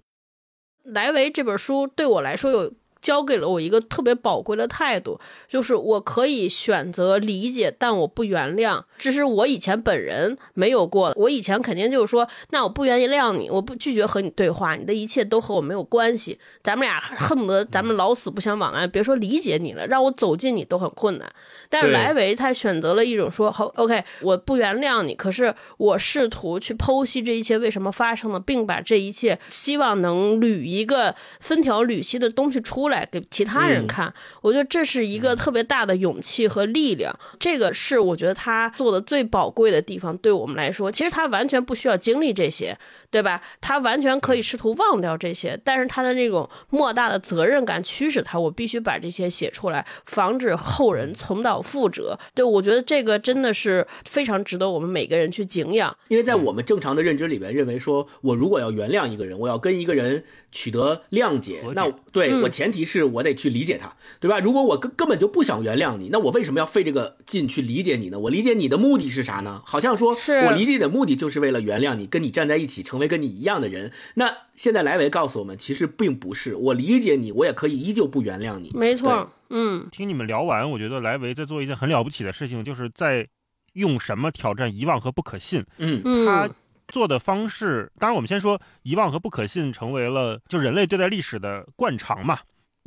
[0.84, 5.18] 莱维这本书对我来说有教给了我一个特别宝贵的态度，
[5.48, 8.82] 就是我可以选择理解，但我不原谅。
[8.98, 11.14] 这是我以前本人没有过的。
[11.16, 16.38] 我以前肯定就是说，那我不原谅你，我不拒绝和你对话，你的一切都和我没有关系。
[16.62, 21.32] 咱们俩恨不得咱们老死不相往来，别说理解你了，让我走近你都很困难。
[21.68, 34.12] 但是莱维他选择了一种说，好，OK，我不原谅你，可是我试图去剖析这一切为什么发生了，并把这一切希望能捋一个分条缕析的东西出来给其他人嗯看。
[34.40, 40.16] 我觉得这是一个特别大的勇气和力量，这个是我觉得他做的最宝贵的地方。
[40.18, 42.76] 对我们来说，其实他完全不需要经历这些，
[43.10, 43.40] 对吧？
[43.60, 52.18] 他完全可以试图忘掉这些，但是他的那种莫大的责任感驱使他，我必须把这些写出来，防止后人重蹈覆辙。
[52.34, 55.96] 对，我觉得这个真的是非常值得我们每个人去敬仰。
[56.08, 64.40] 因为在我们正常的认知里面，认为说我如果要原谅一个人，我要跟一个人取得谅解那对嗯我前提是我得去理解他，对吧？
[64.40, 68.18] 如果我根根本就不想原谅你，那我为什么要费这个劲去理解你呢？
[68.18, 69.62] 我理解你的目的是啥呢？
[69.64, 73.92] 好像说是我理解你的目的就是为了原谅你，跟你站在一起，成为跟你一样的人。
[74.14, 78.70] 那现在莱维告诉我们，其实并不是，我理解你，我也可以依旧不原谅你。
[78.74, 83.26] 没错，嗯，听你们聊完，我觉得莱维在做一件很了不起的事情，就是在
[83.74, 85.64] 用什么挑战遗忘和不可信。
[85.78, 86.50] 嗯嗯，他
[86.88, 92.38] 做的方式，当然我们先说遗忘和不可信成为了就人类对待历史的惯常嘛。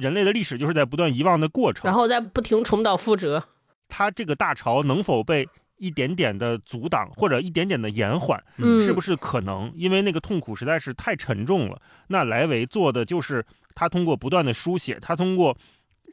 [0.02, 1.84] 人类的历史就是在不断遗忘的过程。
[1.86, 3.44] 然后再不停重蹈覆辙。
[3.88, 5.48] 他这个大潮能否被
[5.78, 9.72] 一点点的阻挡，或者一点点的延缓，嗯，是不是可能？
[9.76, 11.82] 因为那个痛苦实在是太沉重了。
[12.08, 13.46] 那莱维做的就是
[13.76, 15.56] 他通过不断的书写，他通过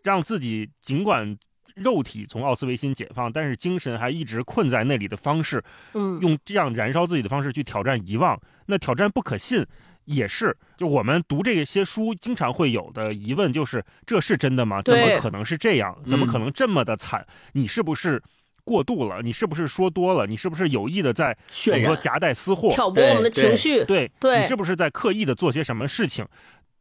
[0.03, 1.37] 让自己尽管
[1.77, 5.63] 肉体从奥斯维辛解放，但是精神还一直困在那里的方式，
[5.95, 8.41] 嗯，用这样燃烧自己的方式去挑战遗忘。
[8.67, 9.65] 那挑战不可信
[10.09, 14.83] 也是，就我们读这些书经常会有的疑问，就是这是真的吗？
[14.83, 15.97] 怎么可能是这样？
[16.07, 17.27] 怎么可能这么的惨？
[17.53, 18.23] 你是不是？
[18.65, 20.27] 过度了，你是不是说多了？
[20.27, 22.69] 你是不是有意的在渲染，我们说夹带私货？
[22.69, 23.83] 挑拨我们的情绪。
[23.83, 26.27] 对，对你是不是在刻意的做些什么事情？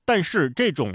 [0.03, 0.93] 但是这种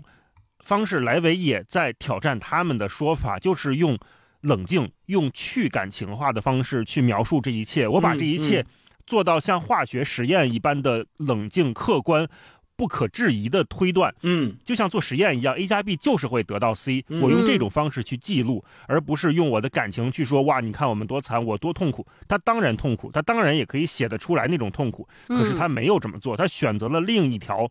[0.62, 3.98] 方式，莱维也在挑战他们的说法，就是用
[4.42, 7.88] 冷静、用去感情化的方式去描述这一切。
[7.88, 8.66] 我把这一切嗯
[9.06, 12.28] 做到像化学实验一般的冷静、客观，
[12.76, 17.04] 不可质疑的推断，嗯就像做实验一样，A 加 B 就是会得到 C。
[17.08, 22.04] 嗯我用这种方式去记录，而不是用我的感情去说哇，你看我们多惨，我多痛苦。
[22.26, 27.70] 他当然痛苦，他当然也可以写得出来那种痛苦，可是他没有这么做，他选择了另一条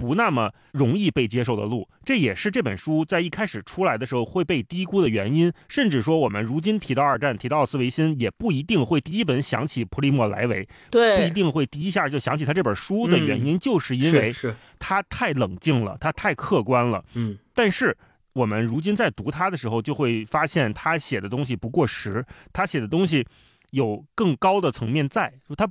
[0.00, 1.86] 不那么容易被接受的路。
[2.02, 5.52] 这也是这本书在一开始出来的时候会被低估的原因。
[5.68, 14.32] 甚至说，我们如今提到二战，提到奥斯维辛，也不一定会第一本想起普利莫莱维，对不一，定会第一下就想起他这本书的原因，就是因为
[14.78, 17.04] 他太冷静了，他太客观了。
[17.14, 17.94] 嗯但是
[18.32, 23.26] 我们如今在读他的时候，就会发现他写的东西不过时，他写的东西
[23.70, 25.68] 有更高的层面在，就他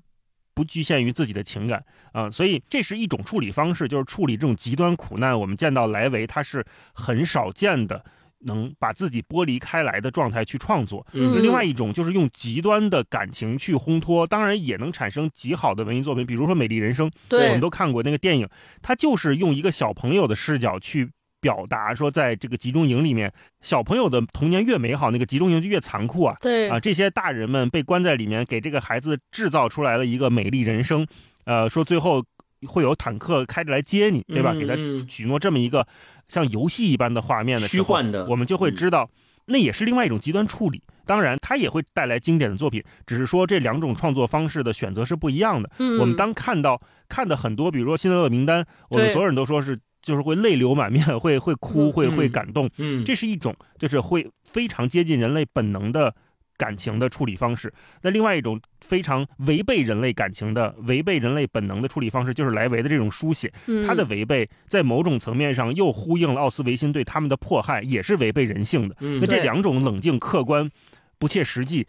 [0.60, 1.82] 不局限于自己的情感
[2.12, 5.39] 啊、所以这是一种处理方式，就是处理这种极端苦难。
[5.39, 8.03] 我们见到莱维他是很少见的。
[8.43, 18.47] 能把自己剥离开来的状态去创作，嗯另外一种就是用极端的感情去烘托，当然也能产生极好的文艺作品，比如说《美丽人生》，我们，都看过那个电影，
[18.82, 21.10] 它就是用一个小朋友的视角去
[21.42, 23.32] 表达说，在这个集中营里面，
[23.62, 26.36] 小朋友的童年越美好，那个集中营就越残酷啊！
[26.42, 31.06] 对啊，，这些大人们被关在里面，给这个孩子制造出来了一个美丽人生，
[31.46, 32.24] 呃，说最后
[32.68, 34.54] 会有坦克开着来接你，对吧？
[34.54, 34.76] 给他
[35.08, 35.88] 许诺这么一个
[36.28, 39.10] 像游戏一般的画面的虚幻的我们就会嗯知道，
[39.46, 40.84] 那也是另外一种极端处理。
[41.06, 45.68] 当然，它也会带来经典的作品，只是说这两种创作方式的选择是不一样的。
[45.80, 52.70] 嗯，我们当看到看的很多，比如说《辛德勒名单》，我们所有人都说是就是会泪流满面， 会会哭，嗯会会嗯感动。
[52.78, 56.14] 嗯，这是一种就是会非常接近人类本能的
[56.58, 57.74] 感情的处理方式。
[58.02, 63.52] 那另外一种非常违背人类感情的、违背人类本能的处理方式，就是莱维的这种书写。
[63.68, 68.95] 嗯它的违背在某种层面上又呼应了奥斯维辛对他们的迫害，也是违背人性的。
[69.00, 70.70] 嗯那这两种冷静、客观、
[71.18, 71.88] 不切实际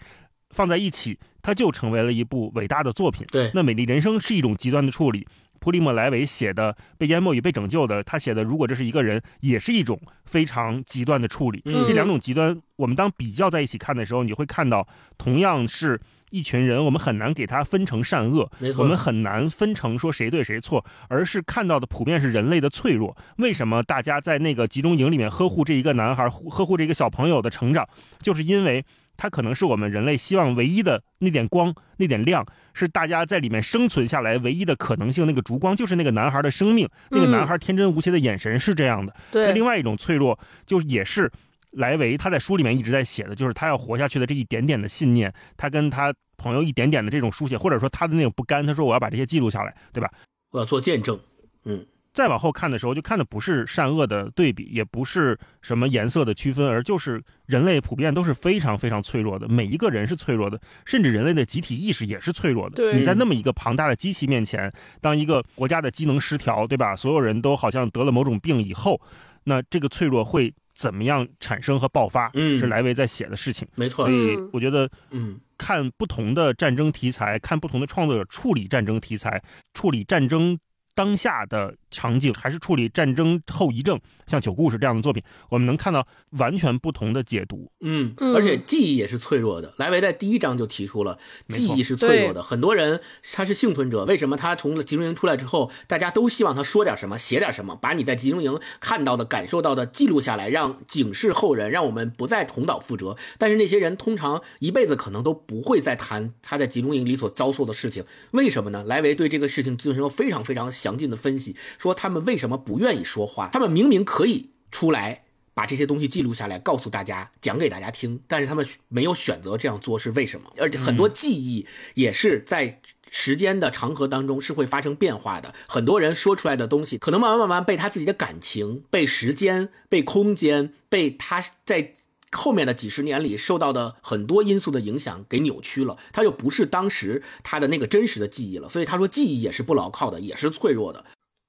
[0.50, 3.26] 放在一起，它就成为了一部伟大的作品。
[3.30, 5.26] 对那《美丽人生》是一种极端的处理。
[5.60, 11.62] 普利莫莱维写的《被淹没与被拯救的》，他写的如果这是一个人，也是一种非常极端的处理。
[11.66, 14.86] 嗯这两种极端，我们当比较在一起看的时候，你会看到，
[15.18, 16.00] 同样是
[16.30, 23.16] 一群人，我们很难给他分成善恶，我们很难分成说谁对谁错，而是看到的普遍是人类的脆弱。
[23.36, 27.86] 为什么大家在那个集中营里面呵护这一个男孩，呵呵护这个小朋友的成长，
[28.20, 28.84] 就是因为
[29.20, 32.42] 他可能是我们人类希望唯一的那点光、那点亮，
[32.72, 35.26] 是大家在里面生存下来唯一的可能性。
[35.26, 39.14] 那个烛光就是那个男孩的生命，那个男孩天真无邪的眼神是这样的。
[39.32, 41.30] 那对另外一种脆弱，就也是
[41.72, 50.10] 莱维他在书里面一直在写的，就是他要活下去的这一点点的信念，他跟他朋友一点点的这种书写，或者说他的那种不甘，他说我要把这些记录下来，对吧？
[50.50, 51.20] 我要做见证。
[51.64, 62.92] 嗯再往后看的时候，就看的不是善恶的对比，也不是什么颜色的区分，而就是人类普遍都是非常非常脆弱的，每一个人是脆弱的，甚至人类的集体意识也是脆弱的。
[62.92, 66.96] 你在那么一个庞大的机器面前，当一个国家的机能失调，对吧？
[66.96, 69.00] 所有人都好像得了某种病以后，
[69.44, 72.30] 那这个脆弱会怎么样产生和爆发？
[72.34, 73.68] 嗯是莱维在写的事情。
[73.76, 74.12] 没错所。
[74.12, 79.40] 以嗯我觉得嗯看不同的战争题材，看不同的创作者处理战争题材，
[79.74, 80.58] 处理战争
[80.94, 87.70] 当下的场景，还是处理战争后遗症，像《九故事》这样的作品，我们能看到完全不同的解读。
[87.80, 89.74] 嗯，嗯而且记忆也是脆弱的。
[89.76, 91.18] 莱维在第一章就提出了
[91.48, 92.42] 记忆是脆弱的。
[92.42, 93.00] 很多人
[93.32, 103.16] 他是幸存者，为什么他从集中营出来之后，大家都希望他说点什么，写点什么，把你在集中营看到的、感受到的记录下来，让警示后人，让我们不再重蹈覆辙。
[103.38, 108.84] 但是那些人通常一辈子可能都不会再谈他在集中营里所遭受的事情，为什么呢？
[108.84, 115.24] 莱维对这个事情进行了非常非常详尽的分析，说他们为什么不愿意说话，他们明明可以出来。
[115.52, 120.50] 把这些东西记录下来，告诉大家，讲给大家听，但是他们没有选择这样做，是为什么？
[120.56, 125.52] 而且很多记忆也是在时间的长河当中是会发生变化的。
[125.68, 131.96] 很多人说出来的东西，可能慢慢慢慢被他自己的感情、被时间、被空间、被他在
[132.30, 138.68] 后面的几十年里受到的很多因素的影响给扭曲了，他就不是当时他的那个真实的记忆了。
[138.68, 141.04] 所以他说，记忆也是不牢靠的，也是脆弱的。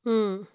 [0.06, 0.46] 嗯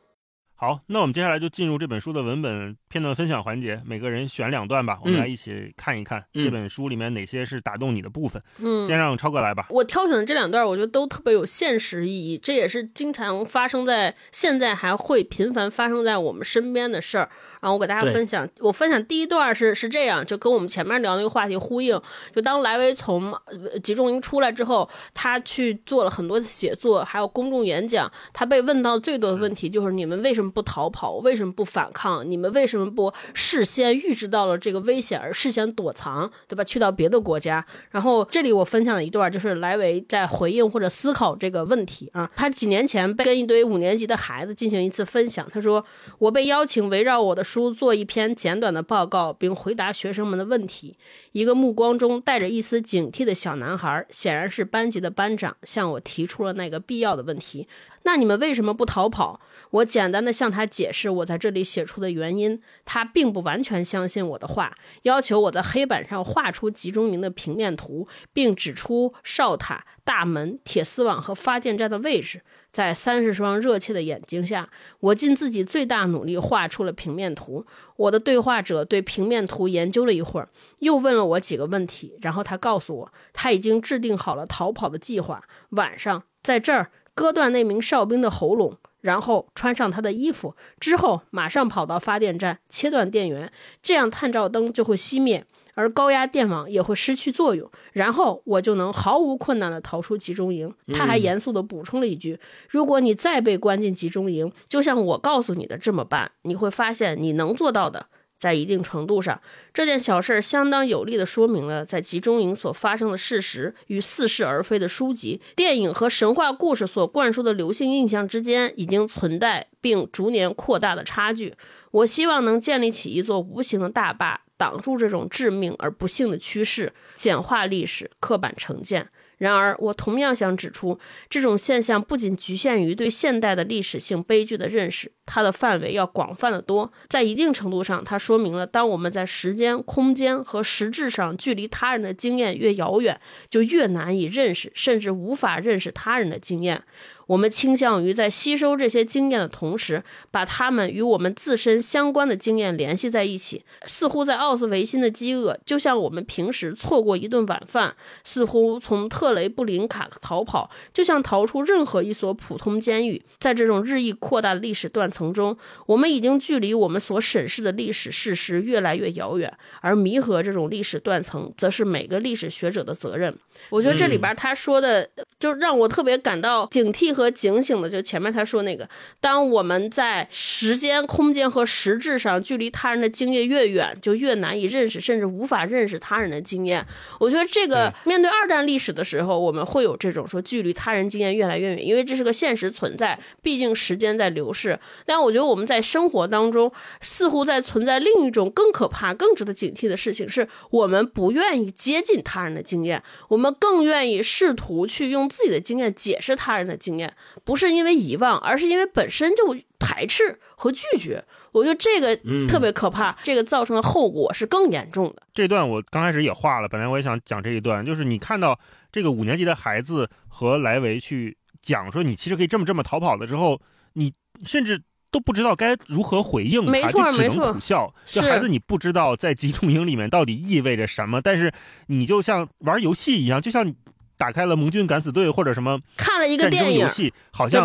[0.59, 8.43] 好，那我们接下来就进入这本书的文本片段分享环节，每个人选两段吧，我们嗯来一起看一看嗯这本书里面哪些是打动你的部分。
[8.59, 9.67] 嗯，先让超哥来吧。
[9.69, 17.29] 我挑选的这两段，我觉得都特别有现实意义，这也是经常发生在现在还会频繁发生在我们身边的事儿。
[17.61, 22.01] 然后我给大家分享，我分享第一段是是这样，就跟我们前面聊那个话题呼应。
[22.35, 28.11] 就当莱维从呃集中营出来之后，他去做了很多的写作，还有公众演讲。
[28.33, 31.15] 他被问到最多的问题就是：你们为什么不逃跑？
[31.17, 32.29] 为什么不反抗？
[32.31, 36.63] 你们为什么不事先预知到了这个危险而事先躲藏，对吧？
[36.63, 37.65] 去到别的国家。
[37.91, 42.31] 然后这里我分享的一段就是莱维在回应或者思考这个问题啊。
[42.37, 45.85] 他几年前被跟一堆五年级的孩子进行一次分享，他说
[46.19, 50.99] ：“我被邀请围绕我的书做一篇简短的报告，并回答学生们的问题。
[51.33, 57.69] 一个目光中带着一丝警惕的小男孩，显然是班级的班长，向我提出了那个必要的问题：
[58.03, 59.41] 那你们为什么不逃跑？”
[59.71, 72.43] 我简单的向他解释我在这里写出的原因，他并不完全相信我的话，要求我在黑板上画出集中营的平面图，并指出哨塔、大门、铁丝网和发电站的位置。
[72.77, 74.69] 在三十双热切的眼睛下，
[75.01, 77.65] 我尽自己最大努力画出了平面图。
[77.97, 80.51] 我的对话者对平面图研究了一会儿，
[80.81, 85.43] 又问了我几个问题，然后他告诉我，他已经制定好了逃跑的计划。
[85.71, 88.77] 晚上在这儿割断那名哨兵的喉咙。
[89.03, 95.47] 然后穿上他的衣服，之后马上跑到发电站切断电源，这样探照灯就会熄灭，
[95.77, 100.75] 而高压电网也会失去作用，然后我就能毫无困难地逃出集中营。
[100.93, 108.07] 他还严肃地补充了一句：“如果你再被关进集中营，就像我告诉你的这么办，你会发现你能做到的。”
[108.39, 109.41] 在一定程度上，
[109.73, 121.55] 这件小事相当有力地说明了在集中营所发生的事实与似是而非的书籍、电影和神话故事所灌输的流行印象之间已经存在并逐年扩大的差距。
[121.91, 129.09] 我希望能建立起一座无形的大坝，挡住这种致命而不幸的趋势，简化历史，刻板成见。
[129.39, 130.99] 然而，我同样想指出，
[131.29, 136.91] 这种现象不仅局限于对现代的历史性悲剧的认识，它的范围要广泛得多。
[137.11, 146.83] 在一定程度上，它说明了，当我们在时间、空间和实质上距离他人的经验越遥远，就越难以认识，甚至无法认识他人的经验。
[147.27, 157.91] 我们倾向于在吸收这些经验的同时，把它们与我们自身相关的经验联系在一起，似乎在奥斯维辛的饥饿，就像我们平时错过一顿晚饭；
[158.25, 163.21] 似乎从特雷布林卡逃跑，就像逃出任何一所普通监狱。
[163.41, 165.57] 在这种日益扩大的历史断层中，
[165.87, 173.37] 我们已经距离我们所审视的历史事实越来越遥远，而弥合这种历史断层，则是每个历史学者的责任。
[173.71, 175.09] 我觉得这里边他说的，
[175.41, 178.89] 就让我特别感到警惕和警醒的，就前面他说那个，
[179.21, 186.87] 当我们在时间、空间和实质上距离他人的经验越远，就越难以认识，甚至无法认识他人的经验。
[187.19, 194.79] 我觉得这个面对二战历史的时候，我们会有这种说距离他人经验越来越远，因为这是个现实存在，毕竟时间在流逝。
[195.05, 203.47] 但我觉得我们在生活当中，似乎在存在另一种更可怕、更值得警惕的事情，是我们不愿意接近他人的经验，我们。
[203.59, 207.06] 更愿意试图去用自己的经验解释他人的经验，
[207.45, 211.25] 不是因为遗忘，而是因为本身就排斥和拒绝。
[211.53, 215.23] 我觉得这个特别可怕，这个造成的后果是更严重的。
[215.33, 218.59] 这段我刚开始也画了，本来我也想讲这一段，就是你看到
[218.93, 223.61] 这个五年级的孩子和莱维去讲说，你其实可以这么这么逃跑了之后，
[223.95, 224.13] 你
[224.45, 224.83] 甚至。
[225.09, 227.95] 都不知道该如何回应他，就只能苦笑。
[228.05, 231.51] 这孩子，你不知道在集中营里面到底意味着什么，但是
[231.87, 233.73] 你就像玩游戏一样，就像
[234.17, 237.65] 打开了盟军敢死队或者什么看了一个电影游戏，好像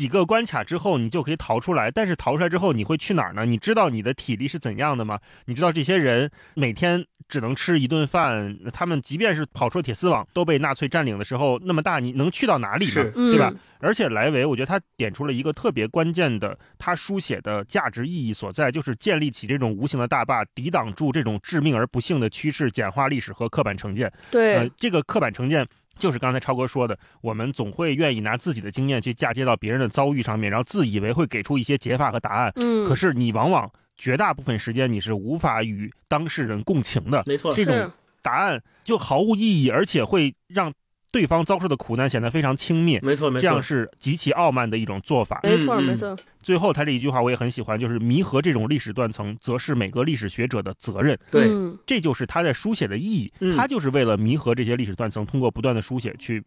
[0.00, 1.90] 几个关卡之后你就可以逃出来。
[1.90, 3.44] 但是逃出来之后你会去哪儿呢？
[3.44, 5.20] 你知道你的体力是怎样的吗？
[5.44, 13.10] 你知道这些人每天只能吃一顿饭，他们即便是跑出铁丝网都被纳粹占领的时候那么大，你能去到哪里呢？
[13.12, 13.52] 对吧？
[13.80, 24.10] 而且莱维，我觉得他点出了一个特别关键的，他书写的价值意义所在，就是建立起这种无形的大坝，抵挡住这种致命而不幸的趋势，简化历史和刻板成见。
[24.30, 25.66] 对，呃，这个刻板成见
[25.98, 32.52] 就是刚才超哥说的，我们总会愿意拿自己的经验去嫁接到别人的遭遇上面，然后自以为会给出一些解法和答案。
[32.56, 37.22] 嗯，可是你往往绝大部分时间你是无法与当事人共情的。
[37.26, 40.72] 没错，这种答案就毫无意义，而且会让。
[41.12, 45.40] 对方遭受的苦难显得非常轻蔑，没错，没错，这样是极其傲慢的一种做法。
[45.42, 46.16] 没错，没错。
[46.40, 51.18] 最后他这一句话我也很喜欢，就是弥合这种历史断层，则是每个历史学者的责任。
[51.28, 51.50] 对，
[51.84, 53.32] 这就是他在书写的意义。
[53.56, 56.40] 他就是为了弥合这些历史断层，通过不断的书写去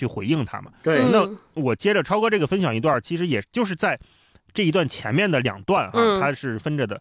[0.00, 0.72] 去回应他嘛。
[0.82, 3.98] 对，那我接着超哥这个分享一段，其实也就是在
[4.52, 7.00] 这一段前面的两段啊，他是分着的。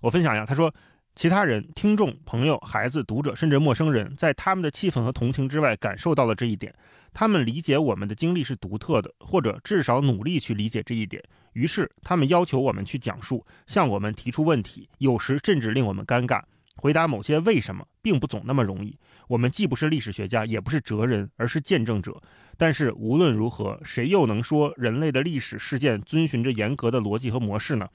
[0.00, 0.72] 我分享一下，他说。
[1.16, 6.72] 其他人、听众、朋友、孩子、读者，甚至陌生人，在他们的气氛和同情之外，感受到了这一点。
[7.12, 11.22] 他们理解我们的经历是独特的，或者至少努力去理解这一点。
[11.52, 16.40] 于是他们要求我们去讲述，向我们提出问题，有时甚至令我们尴尬。
[16.76, 18.96] 回答某些为什么，并不总那么容易。
[19.30, 22.20] 我们既不是历史学家，也不是哲人，而是见证者。
[22.58, 27.88] 但是无论如何，谁又能说人类的历史事件遵循着严格的逻辑和模式呢？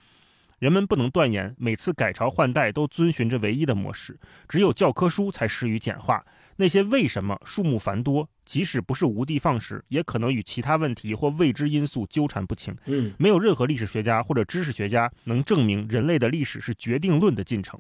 [0.59, 4.17] 人们不能断言每次改朝换代都遵循着唯一的模式，
[4.47, 6.25] 只有教科书才适于简化。
[6.55, 12.73] 那些为什么数目繁多，即使不是无的放矢，也可能与其他问题或未知因素纠缠不清。
[12.85, 17.77] 嗯，没有任何历史学家或者知识学家能证明人类的历史是决定论的进程。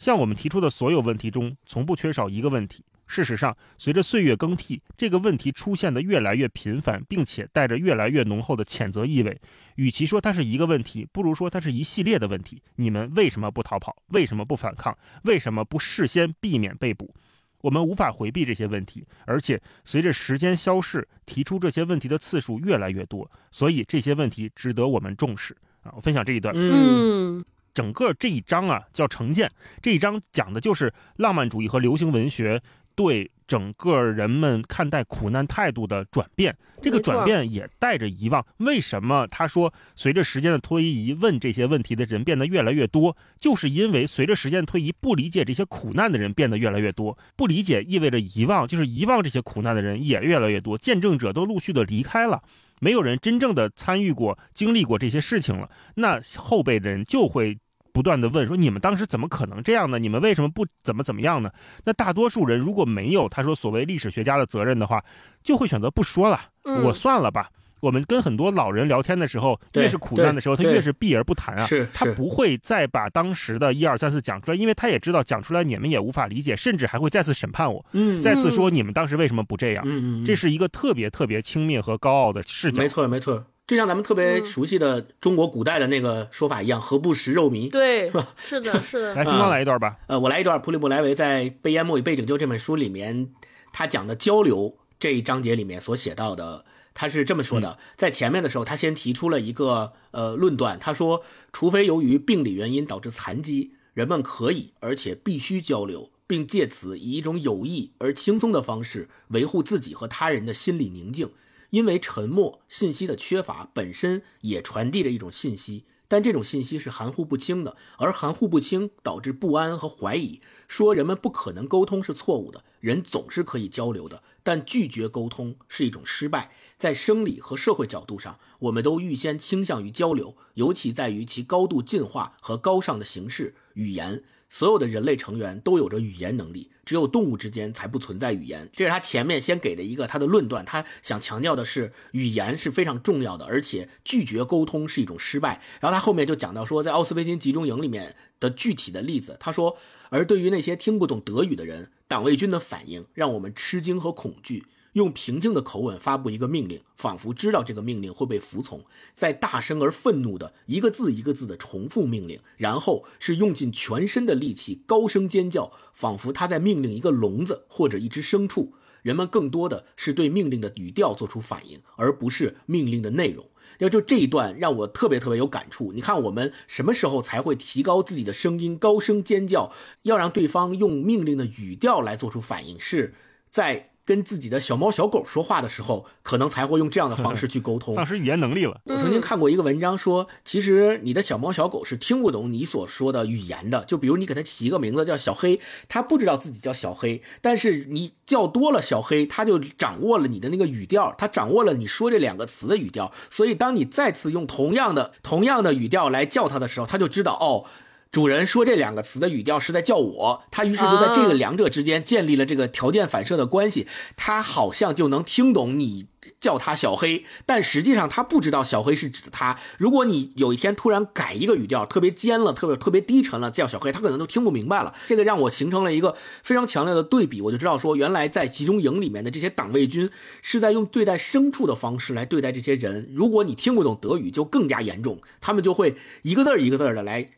[0.00, 2.82] 像我们提出的所有问题中，从不缺少一个问题。
[3.06, 9.38] 事实上，随着岁月更替，这个问题出现的越来越频繁，并且带着越来越浓厚的谴责意味。
[9.74, 12.62] 与其说它是一个问题，不如说它是一系列的问题。
[12.76, 13.94] 你们为什么不逃跑？
[14.08, 14.96] 为什么不反抗？
[15.24, 17.14] 为什么不事先避免被捕？
[17.60, 25.92] 我们无法回避这些问题，而且随着时间消逝，提出这些问题的次数越来越多，所以这些问题值得我们重视啊！
[25.94, 26.54] 我分享这一段。
[26.56, 27.44] 嗯，
[27.80, 29.50] 整个这一章啊叫成见，
[29.80, 32.60] 这一章讲的就是浪漫主义和流行文学
[32.94, 36.54] 对整个人们看待苦难态度的转变。
[36.82, 38.44] 这个转变也带着遗忘。
[38.58, 43.16] 为什么他说随着时间的推移，问这些问题的人变得越来越多？
[43.38, 47.16] 就是因为随着时间的推移，不理解这些苦难的人变得越来越多。
[47.34, 50.76] 不理解意味着遗忘，就是遗忘这些苦难的人也越来越多。
[50.76, 52.42] 见证者都陆续的离开了。
[52.82, 57.58] 没有人真正的参与过、经历过这些事情了，那后辈的人就会
[57.92, 59.98] 不断的问说：“你们当时怎么可能这样呢？
[59.98, 61.50] 你们为什么不怎么怎么样呢？”
[61.84, 65.02] 那大多数人如果没有他说所谓历史学家的责任的话，
[65.42, 67.50] 就会选择不说了，嗯我算了吧。
[67.80, 71.66] 我们跟很多老人聊天的时候，越是苦难的时候，他越是避而不谈啊。
[71.94, 79.82] 他不会再把当时的一二三四讲出来，因为他也知道讲出来你们也无法理解，甚至还会再次审判我，嗯，再次说你们当时为什么不这样。
[79.86, 82.86] 嗯嗯，嗯这是一个特别特别轻蔑和高傲的视角没。
[82.86, 87.70] 错没错，就像咱们特别嗯熟悉的中国古代的那个说法一样，何不食肉糜？
[87.70, 89.96] 对，是的，是的， 来，星光来一段吧。
[90.08, 93.30] 呃，我来一段普里布莱维在《被淹没与被拯救》这本书里面，
[93.72, 96.64] 他讲的交流这一章节里面所写到的，
[96.94, 111.30] 他是这么说的：在前面的时候，他先提出了一个呃论断，他说，除非由于病理原因导致残疾，人们可以而且必须交流，并借此以一种有益而轻松的方式维护自己和他人的心理宁静。
[111.70, 120.40] 因为沉默、信息的缺乏本身也传递着一种信息，但这种信息是含糊不清的，而含糊不清导致不安和怀疑。
[120.68, 126.52] 说人们不可能沟通是错误的，人总是可以交流的，但拒绝沟通是一种失败。
[126.76, 134.22] 在生理和社会角度上，我们都预先倾向于交流，尤其在于其高度进化和高尚的形式——语言。
[134.50, 138.68] 所有的人类成员都有着语言能力，只有动物之间才不存在语言。
[138.74, 145.62] 这是他前面先给的一个他的论断，他想强调的是语言是非常重要的，而且拒绝沟通是一种失败。
[145.80, 149.78] 然后他后面就讲到说，在奥斯维辛集中营里面的具体的例子，他说，
[150.08, 154.66] 而对于那些听不懂德语的人，党卫军的反应让我们吃惊和恐惧。
[154.94, 158.84] 用平静的口吻发布一个命令，仿佛知道这个命令会被服从，
[159.14, 168.74] 在大声而愤怒的一个字一个字的重复命令，然后是用尽全身的力气高声尖叫，仿佛他在命令一个聋子或者一只牲畜。
[169.02, 173.46] 人们更多的是对命令的语调做出反应，而不是命令的内容。
[173.78, 175.92] 要就这一段让我特别特别有感触。
[175.94, 179.72] 你看，我们什么时候才会提高自己的声音，高声尖叫，
[180.02, 182.78] 要让对方用命令的语调来做出反应？
[182.78, 183.14] 是
[183.48, 187.94] 在跟自己的小猫小狗说话的时候，可能才会用这样的方式去沟通。
[187.94, 188.80] 丧失语言能力了。
[188.84, 193.84] 我曾经看过一个文章说，其实你的小猫小狗是听不懂你所说的语言的。
[193.84, 203.12] 就比如你给它起一个名字叫小黑，它不知道自己叫小黑，但是你叫多了小黑，它就掌握了你的那个语调，它掌握了你说这两个词的语调。
[203.30, 207.66] 所以当你再次用同样的同样的语调来叫它的时候，它就知道哦。
[208.12, 213.86] 主人说这两个词的语调是在叫我，他于是就在这个两者之间建立了这个条件反射的关系，
[214.16, 216.06] 他好像就能听懂你
[216.40, 219.60] 叫他小黑，但实际上他不知道小黑是指的他。
[219.78, 224.92] 如果你有一天突然改一个语调，特别尖了，特别特别低沉了，叫小黑，他可能都听不明白了。
[225.06, 230.10] 这个让我形成了一个非常强烈的对比，我就知道说，原来在集中营里面的这些党卫军
[230.42, 233.08] 是在用对待牲畜的方式来对待这些人。
[233.14, 237.28] 如果你听不懂德语，就更加严重，他们就会一个字儿一个字儿的来。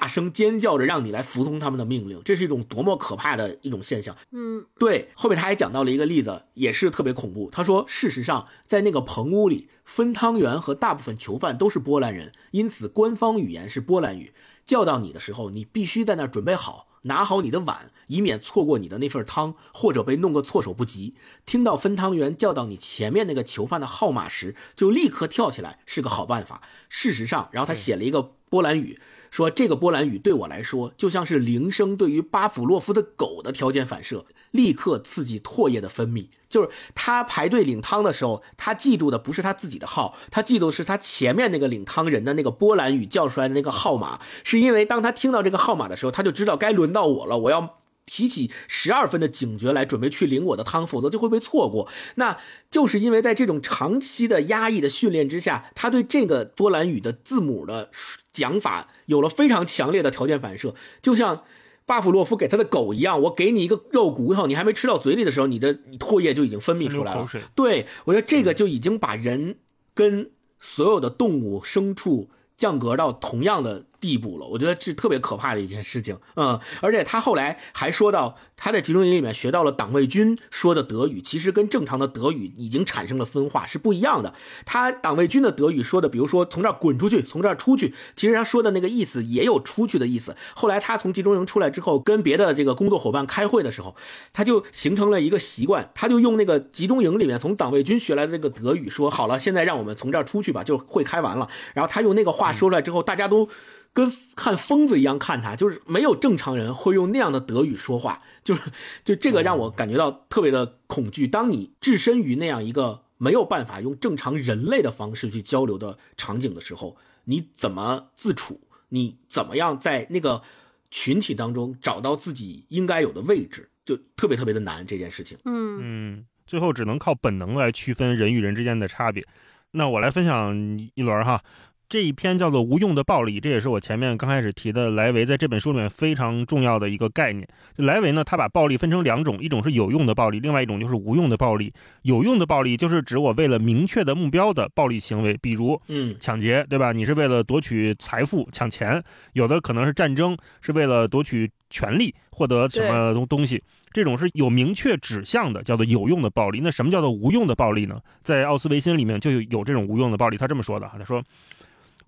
[0.00, 4.16] 大声尖叫着让你来服从他们的命令，这是一种多么可怕的一种现象。
[4.32, 7.50] 嗯对，后面他还讲到了一个例子，也是特别恐怖。
[7.52, 14.32] 他说，事实上，在那个棚屋里，分汤圆和大部分囚犯都是波兰人，因此官方语言是波兰语。
[14.64, 21.14] 叫到你的时候，你必须在那儿准备好，拿好你的碗，以免错过你的那份汤，或者被弄个措手不及。
[21.44, 26.62] 听到分汤员叫到你前面那个囚犯的号码时，就立刻跳起来，是个好办法。
[26.88, 28.98] 事实上，然后他写了一个波兰语。
[29.30, 36.28] 说这个波兰语对我来说，就像是铃声对于巴甫洛夫的狗的条件反射，立刻刺激唾液的分泌。
[36.48, 47.79] 就是他排队领汤的时候，他记住的不是他自己的号，他记住是他前面那个领汤人的那个波兰语叫出来的那个号码，是因为当他听到这个号码的时候，他就知道该轮到我了，我要。
[48.12, 51.88] 提起十二分的警觉来，准备去领我的汤，否则就会被错过。
[52.16, 52.38] 那
[52.68, 57.90] 就是因为在这种长期的压抑的训练之下，他对这个波兰语的字母的
[58.32, 61.44] 讲法有了非常强烈的条件反射，就像
[61.86, 63.20] 巴甫洛夫给他的狗一样。
[63.22, 67.28] 我给你一个肉骨头，你还没吃到嘴里的时候，你的唾液就已经分泌出来了。
[67.54, 69.58] 对我觉得这个就已经把人
[69.94, 73.86] 跟所有的动物、牲畜降格到同样的。
[74.00, 84.32] 地步了，我觉得是特别可怕的一件事情，嗯，而且他后来还说到，他在集中营里面学到了党卫军说的德语，其实跟正常的德语已经产生了分化，是不一样的。
[84.64, 90.34] 他党卫军的德语说的，比如说从这儿滚出去，从这儿出去，其实他说的那个意思也有出去的意思。
[90.54, 93.94] 后来他从集中营出来之后，跟别的这个工作伙伴开会的时候，
[94.32, 101.46] 他就形成了一个习惯，他就用那个集中营里面从党卫军学来的那个德语说，好了，现在让我们从这儿出去吧，就会开完了。
[101.74, 103.48] 然后他用那个话说出来之后，大家都。
[103.92, 108.70] 跟看疯子一样看他，就是没有正常人会用那样的德语说话，就是
[109.04, 111.26] 就这个让我感觉到特别的恐惧。
[111.26, 118.60] 当你置身于那样一个没有办法用正常人类的方式去交流的场景的时候，你怎么自处？
[118.90, 120.42] 你怎么样在那个
[120.90, 123.70] 群体当中找到自己应该有的位置？
[123.84, 125.36] 就特别特别的难这件事情。
[125.44, 129.26] 嗯嗯，最后只能靠本能来区分人与人之间的差别。
[129.72, 130.56] 那我来分享
[130.94, 131.42] 一轮哈。
[131.90, 137.44] 这一篇叫做“无用的暴力”，这也是我前面刚开始提的莱维在这本书里面非常重要的一个概念。
[137.74, 141.74] 莱维呢，他把暴力分成两种，一种是有用的暴力，另外一种就是无用的暴力。
[142.02, 146.92] 有用的暴力就是指我为了明确的目标的暴力行为，比如，嗯，抢劫，对吧？
[146.92, 153.60] 你是为了夺取财富、抢钱，有的可能是战争，是为了夺取权利、获得什么东东西，
[153.92, 156.60] 这种是有明确指向的，叫做有用的暴力。
[156.62, 158.00] 那什么叫做无用的暴力呢？
[158.22, 161.20] 在奥斯维辛里面就有这种无用的暴力，他这么说的，他说。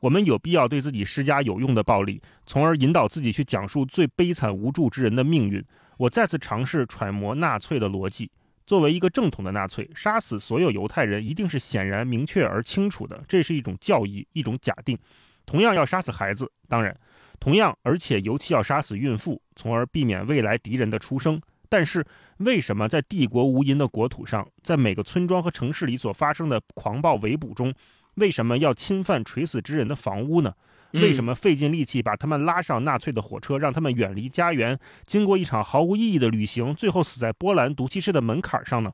[0.02, 5.64] 我们有必要对自己施加有用的暴力，从而引导自己去讲述最悲惨无助之人的命运。
[5.96, 8.28] 我再次尝试揣摩纳粹的逻辑。
[8.66, 14.98] 作为一个正统的纳粹，杀死所有犹太人一定是显然、明确而清楚的，这是一种教义，一种假定。
[15.46, 16.98] 同样要杀死孩子，当然，
[17.38, 21.40] 同样而且尤其要杀死孕妇，从而避免未来敌人的出生。
[21.68, 22.04] 但是，
[22.38, 27.72] 为什么在帝国无垠的国土上，在每个村庄和城市里所发生的狂暴围捕中？
[28.14, 30.54] 为什么要侵犯垂死之人的房屋呢？
[30.92, 38.92] 为什么费尽力气把他们拉上纳粹的火车，让他们远离家园，经过一场毫无意义的旅行，最后死在波兰毒气室的门槛上呢？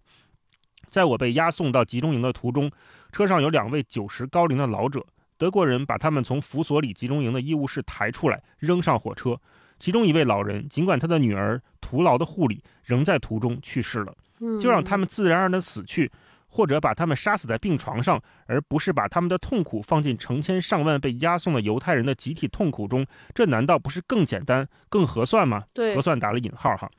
[0.88, 2.70] 在我被押送到集中营的途中，
[3.10, 5.04] 车上有两位九十高龄的老者，
[5.36, 9.36] 德国人把他们从弗索里集中营的医务室抬出来，扔上火车。
[9.80, 14.14] 其中一位老人，尽管他的女儿徒劳的护理，仍在途中去世了，
[14.60, 16.10] 就让他们自然而然的死去。
[16.48, 25.64] 或者把他们杀死在病床上，而不是把他们的痛苦放进成千上万被押送的犹太人的集体痛苦中，这难道不是更简单、更合算吗？
[25.72, 26.90] 对，合算打了引号哈。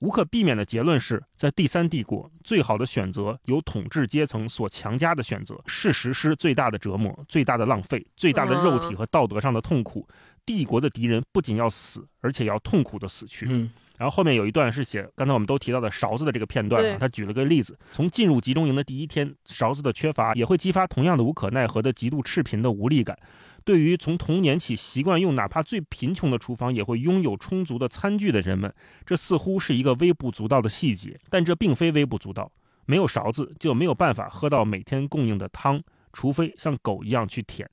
[0.00, 10.08] 无可避免的结论是在第三帝国，最好的选择由统治阶层所强加的选择，是实施最大的折磨、最大的浪费、最大的肉体和道德上的痛苦。
[10.46, 13.46] 帝国的敌人不仅要死，而且要痛苦的死去。
[13.48, 13.70] 嗯。
[13.98, 23.18] 然后后面有一段是写刚才我们都提到的勺子的这个片段啊，他举了个例子：从进入集中营的第一天，勺子的缺乏也会激发同样的无可奈何的极度赤贫的无力感。
[23.64, 28.72] 对于从童年起习惯用哪怕最贫穷的厨房也会拥有充足的餐具的人们，
[29.04, 32.50] 这似乎是一个微不足道的细节，但这并非微不足道。
[32.86, 35.82] 没有勺子就没有办法喝到每天供应的汤，
[36.12, 37.68] 除非像狗一样去舔。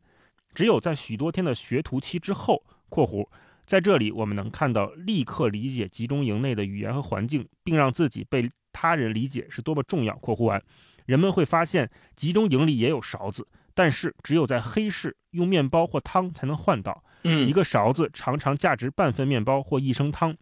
[0.53, 3.26] 只有在许多天的学徒期之后（括弧）。
[3.66, 10.16] 在这里，我们能看到立刻理解集中营内的语言和环境，并让自己被他人理解是多么重要。
[10.18, 10.61] 括弧完，
[11.05, 17.03] 人们会发现集中营里也有勺子，但是只有在黑市用面包或汤才能换到。
[17.24, 20.36] 嗯，一个勺子常常价值半份面包或一升汤，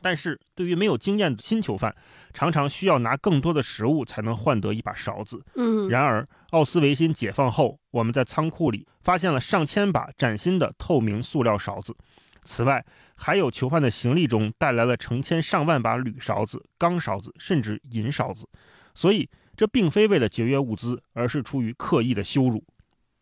[0.00, 1.94] 但是对于没有经验的新囚犯，
[2.32, 5.44] 常常需要拿更多的食物才能换得一把勺子。
[5.56, 11.94] 嗯，然而奥斯维辛解放后，我们在仓库里发现了上千把崭新的透明塑料勺子。
[12.46, 12.82] 此外，
[13.14, 18.48] 还有囚犯的行李中带来了成千上万把铝勺子、钢勺子，甚至银勺子。
[18.94, 22.64] 所以，这并非为了节约物资，而是出于刻意的羞辱。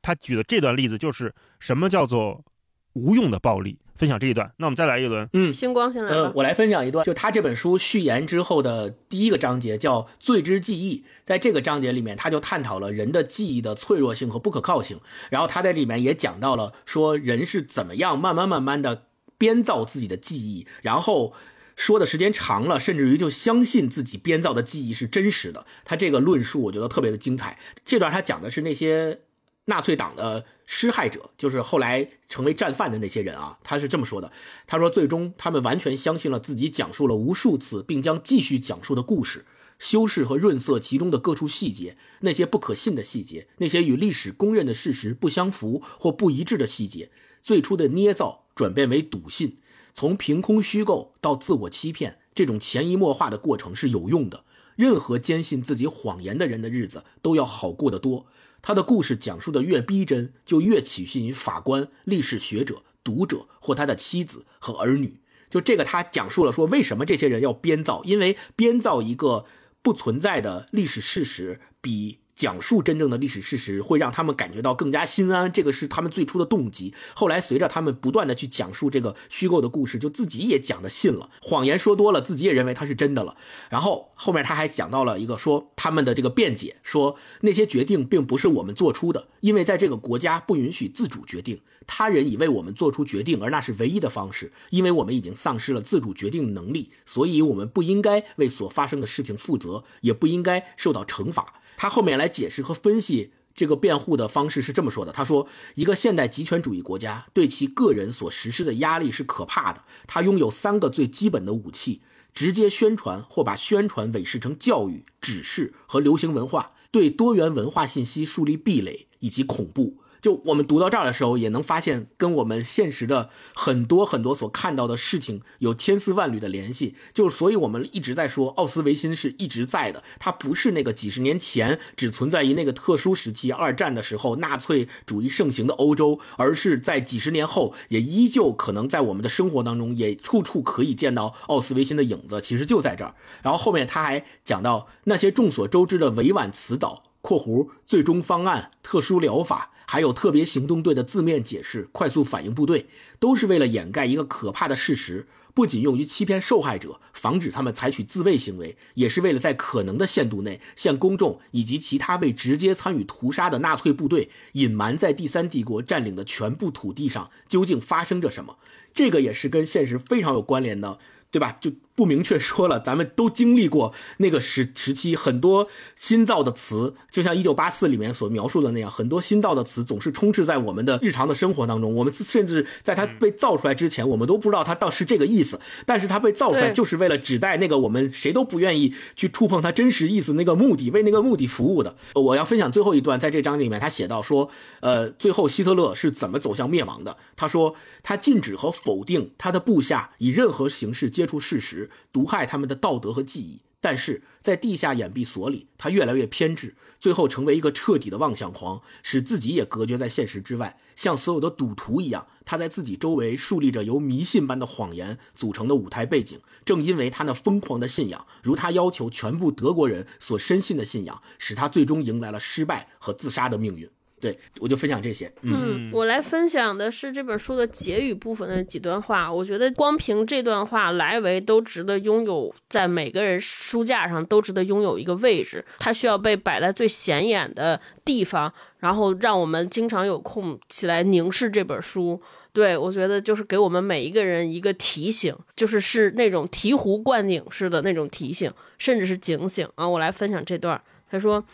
[0.03, 2.45] 他举的这段例子就是什么叫做
[2.93, 3.81] 无用的暴力。
[3.97, 4.53] 分享这一段。
[4.57, 6.33] 那我们再来一轮，嗯，星光先来嗯，。
[6.35, 10.99] 我来分享一段，就他这本书序言之后的第一个章节叫《罪之记忆》。
[11.22, 14.99] 在这个章节里面，他就探讨了人的记忆的脆弱性和不可靠性。
[15.31, 19.05] 然后他在里面也讲到了说人是怎么样慢慢慢慢的
[19.45, 21.34] 编造自己的记忆，然后。
[21.76, 25.66] 说的时间长了，甚至于就相信自己编造的记忆是真实的。
[25.84, 27.59] 他这个论述我觉得特别的精彩。
[27.84, 29.22] 这段他讲的是那些
[29.64, 33.59] 纳粹党的施害者，就是后来成为战犯的那些人啊。
[33.64, 34.30] 他是这么说的：
[34.68, 39.45] 他说，最终他们完全相信了自己讲述了无数次，并将继续讲述的故事，
[39.80, 47.11] 修饰和润色其中的各处细节，那些不可信的细节，那些与历史公认的事实不相符或不一致的细节，
[47.45, 49.59] 最初的捏造转变为笃信。
[49.92, 54.45] 从凭空虚构到自我欺骗，这种潜移默化的过程是有用的。
[54.76, 58.26] 任何坚信自己谎言的人的日子都要好过得多。
[58.62, 65.20] 他的故事讲述的越逼真，就越取信于法官、历史学者、读者或他的妻子和儿女。
[65.51, 69.45] 就这个，他讲述了说为什么这些人要编造，因为编造一个
[69.82, 76.93] 不存在的历史事实，比讲述真正的历史事实会让他们感觉到更加心安，这个是他们最初的动机。
[77.14, 83.37] 后来随着他们不断的去讲述这个虚构的故事，就自己也讲的信了，谎言说多了，自己也认为它是真的了。
[83.70, 101.61] 然后后面他还讲到了一个说他们的这个辩解，说那些决定并不是我们做出的，因为在这个国家不允许自主决定，他人已为我们做出决定，而那是唯一的方式，因为我们已经丧失了自主决定的能力，所以我们不应该为所发生的事情负责，也不应该受到惩罚。
[101.77, 112.03] 他后面来解释和分析这个辩护的方式是这么说的：他说，一个现代极权主义国家对其个人所实施的压力是可怕的，他拥有三个最基本的武器：
[112.35, 119.99] 直接宣传或把宣传伪饰成教育、指示和流行文化，对多元文化信息树立壁垒以及恐怖。
[120.25, 126.97] 就我们读到这儿的时候，也能发现跟我们现实的很多很多所看到的事情有千丝万缕的联系。
[127.12, 143.14] 就所以我们一直在说奥斯维辛是一直在的，它不是那个几十年前只存在于那个特殊时期二战的时候纳粹主义盛行的欧洲，而是在几十年后也依旧可能在我们的生活当中也处处可以见到奥斯维辛的影子，其实就在这儿。
[143.43, 147.03] 然后后面他还讲到那些众所周知的委婉辞藻。
[147.25, 152.87] 括弧最终方案、特殊疗法，还有特别行动队的字面解释、快速反应部队，
[153.18, 168.59] 都是为了掩盖一个可怕的事实，不仅用于欺骗受害者，防止他们采取自卫行为，也是为了在可能的限度内，向公众以及其他未直接参与屠杀的纳粹部队隐瞒在第三帝国占领的全部土地上究竟发生着什么。
[168.93, 170.99] 这个也是跟现实非常有关联的。
[171.31, 171.59] 对吧？
[171.61, 181.95] 就不明确说了，咱们都经历过那个时时期，很多新造的词，就像《一九八四》里面所描述的那样，很多新造的词总是充斥在我们的日常的生活当中。
[181.95, 191.97] 我们甚至在它被造出来之前，我们都不知道它到是这个意思，但是它被造出来就是为了指代那个我们谁都不愿意去触碰它真实意思那个目的，为那个目的服务的。
[192.14, 197.16] 我要分享最后一段，在这章里面，他写到说，呃，最后希特勒是怎么走向灭亡的？
[197.36, 203.61] 他说，他禁止和否定他的部下以任何形式接触事实，毒害他们的道德和记忆。
[203.80, 210.80] 但是在地下掩蔽所里，他越来越偏执，最后成为一个彻底的妄想狂，使自己也隔绝在现实之外。
[210.97, 216.41] 像所有的赌徒一样，他在自己周围树立着由迷信般的谎言组成的舞台背景。
[216.64, 223.91] 正因为他那疯狂的信仰，如他要求全部德国人所深信的信仰，使他最终迎来了失败和自杀的命运。
[224.21, 229.31] 对我就分享这些，嗯，我来分享的是这本书的结语部分的几段话。
[229.31, 242.19] 我觉得光凭这段话来为都值得拥有在每个人书架上都值得拥有一个位置，它需要被摆在最显眼的地方，然后让我们经常有空起来凝视这本书。
[242.55, 249.87] 对我觉得就是给我们每一个人一个提醒，就是是那种醍醐灌顶式的那种提醒，甚至是警醒啊！
[249.87, 251.45] 我来分享这段，他说。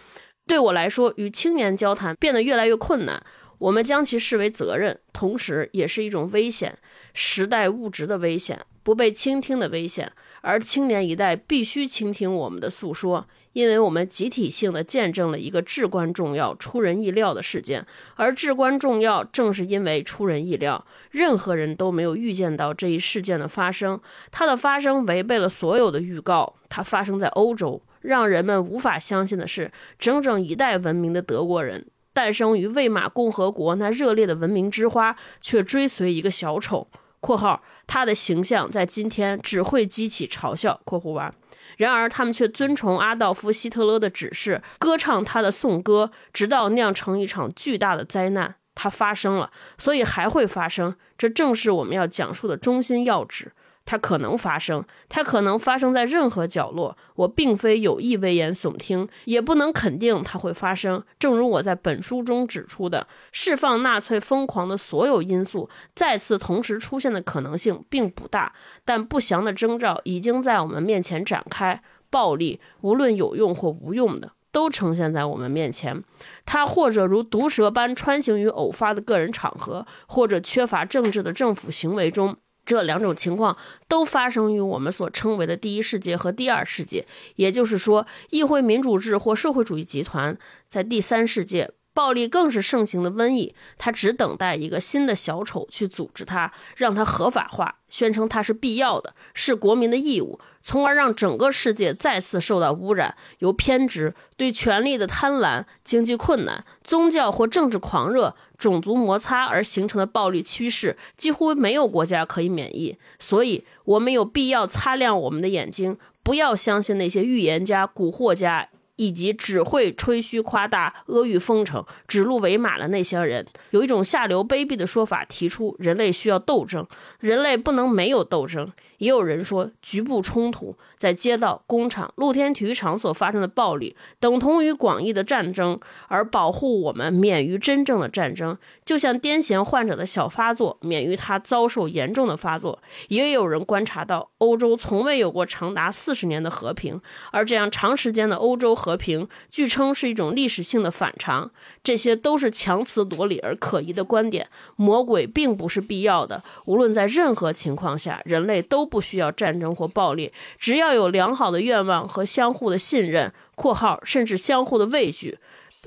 [0.50, 3.22] 对我来说，与青年交谈变得越来越困难。
[3.58, 6.76] 我们将其视为责任，同时也是一种危险，
[7.14, 10.10] 时代物质的危险，不被倾听的危险。
[10.40, 17.86] 而青年一代必须倾听我们的诉说，因为我们集体性的见证了一个至关重要、出人意料的事件。
[18.16, 24.00] 而至关重要，正是因为出人意料，任何人都没有预见到这一事件的发生。
[24.32, 26.56] 它的发生违背了所有的预告。
[26.68, 27.80] 它发生在欧洲。
[28.00, 36.88] 让人们无法相信的是，整整一代文明的德国人，诞生于魏玛共和国那热烈的文明之花，却追随一个小丑
[37.20, 41.34] （括号他的形象在今天只会激起嘲笑）（括弧完）。
[41.76, 48.56] 然而，他们却遵从阿道夫·希特勒的指示，歌唱他的颂歌，直到酿成一场巨大的灾难。
[48.74, 50.94] 它发生了，所以还会发生。
[51.18, 53.52] 这正是我们要讲述的中心要旨。
[53.90, 56.96] 它可能发生，它可能发生在任何角落。
[57.16, 61.02] 我并非有意危言耸听，也不能肯定它会发生。
[61.18, 68.52] 正如我在本书中指出的，释放纳粹疯狂的所有因素再次同时出现的可能性并不大，
[68.84, 71.82] 但不祥的征兆已经在我们面前展开。
[72.08, 76.00] 暴力，无论有用或无用的，都呈现在我们面前。
[76.46, 82.36] 它或者如毒蛇般穿行于偶发的个人场合，或者缺乏政治的政府行为中。
[82.70, 83.56] 这两种情况
[83.88, 87.04] 都发生于我们所称为的第一世界和第二世界，
[87.34, 91.72] 也就是说，议会民主制或社会主义集团在第三世界。
[91.92, 103.16] 暴力更是盛行的瘟疫，它只等待一个新的小丑去组织它，让它合法化，宣称它是必要的，是国民的义务，从而让整个世界再次受到污染。
[103.40, 112.96] 由偏执、对权力的贪婪、经济困难、宗教或政治狂热、种族摩擦而形成的暴力趋势，几乎没有国家可以免疫。
[113.18, 118.68] 所以，我们有必要擦亮我们的眼睛，不要相信那些预言家、蛊惑家。
[119.00, 126.86] 以及只会吹嘘夸大、阿谀奉承、指鹿为马的那些人，有一种下流卑鄙的说法，提出人类需要斗争，
[127.18, 128.70] 人类不能没有斗争。
[128.98, 142.78] 也有人说，局部冲突在街道、工厂、露天体育场所发生的暴力，等同于广义的战争，而保护我们免于真正的战争，就像癫痫患者的小发作免于他遭受严重的发作。
[143.08, 147.00] 也有人观察到，欧洲从未有过长达四十年的和平，
[147.32, 151.50] 而这样长时间的欧洲和和平，据称是一种历史性的反常。
[151.82, 154.48] 这些都是强词夺理而可疑的观点。
[154.74, 165.38] 魔鬼并不是必要的，无论在任何情况下，人类都不需要战争或暴力，只要有良好的愿望和相互的信任（括号甚至相互的畏惧）（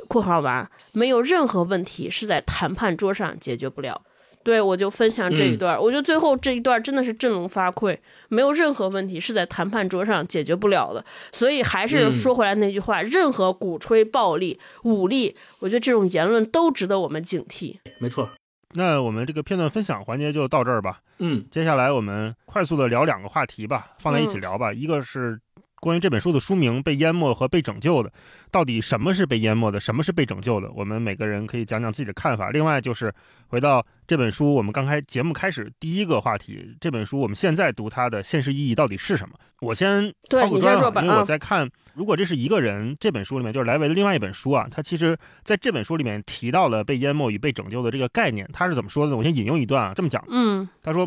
[0.07, 4.01] 括号完），没有任何问题是在谈判桌上解决不了。
[4.43, 7.97] 对我就分享这一段，我觉得最后这一段真的是振聋发聩，
[8.29, 11.03] 没有任何问题是在谈判桌上解决不了的。
[11.31, 17.77] 所以还是说回来那句话，任何鼓吹暴力、武力，我觉得这种言论都值得我们警惕。
[17.99, 18.29] 没错，
[18.73, 20.99] 那我们这个片段分享环节就到这儿吧。
[21.19, 24.73] 嗯，接下来我们快速的聊两个话题吧，放在一起聊吧。
[24.73, 25.39] 一个是。
[25.83, 28.09] 关于这本书的书名《被淹没和被拯救的》，
[28.49, 30.71] 到底什么是被淹没的，什么是被拯救的？
[30.71, 32.51] 我们每个人可以讲讲自己的看法。
[32.51, 33.13] 另外就是
[33.47, 39.35] 回到这本书，我们刚开节目开始第一个话题，这本书我们现在读它的现实意义到底是什么？
[39.59, 49.17] 我先对你先说吧，因为我在看，如果这是一个人，这本书里面就是莱维的另外一本书啊，他其实在这本书里面提到了被淹没与被拯救的这个概念，他是怎么说的呢？
[49.17, 51.05] 我先引用一段啊，这么讲，嗯，他说。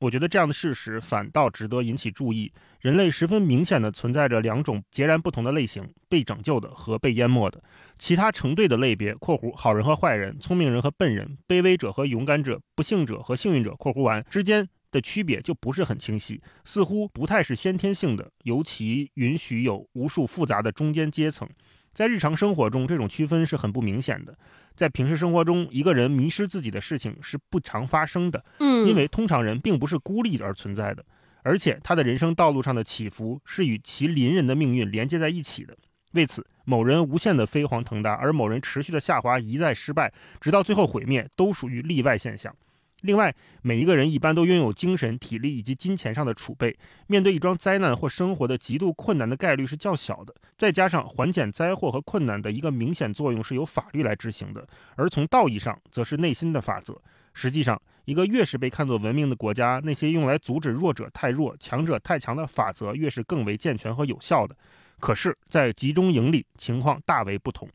[0.00, 2.50] 我觉得这样的事实反倒值得引起注意。
[2.80, 7.62] 人类十分明显的存在着两种截然不同的类型：被拯救的和被淹没的。
[7.98, 21.46] 其他成对的类别（括弧好人和坏人、聪明人和笨人、卑微者和勇敢者、不幸者和幸运者）（括弧完）之间的区别就不是很清晰，似乎不太是先天性的，尤其允许有无数复杂的中间阶层。
[21.92, 24.38] 在日常生活中，这种区分是很不明显的。
[24.80, 31.04] 在平时生活中，一个人迷失自己的事情是不常发生的，嗯，因为通常人并不是孤立而存在的，
[31.42, 35.76] 而且他的人生道路上的起伏是与其邻人的命运连接在一起的。
[36.12, 40.10] 为此，某人无限的飞黄腾达，而某人持续的下滑，一再失败，
[40.40, 42.56] 直到最后毁灭，都属于例外现象。
[43.02, 46.76] 另外，每一个人一般都拥有精神、体力以及金钱上的储备，
[47.06, 50.34] 面对一桩灾难或生活的极度困难的概率是较小的。
[50.56, 57.00] 再加上缓解灾祸和困难的一个明显作用是由法律来执行的，而从道义上则是内心的法则。
[57.32, 64.56] 实际上，一个越是被看作文明的国家，那些用来阻止弱者太弱、强者太强的法则越是更为健全和有效的。
[64.98, 67.66] 可是，在集中营里，情况大为不同。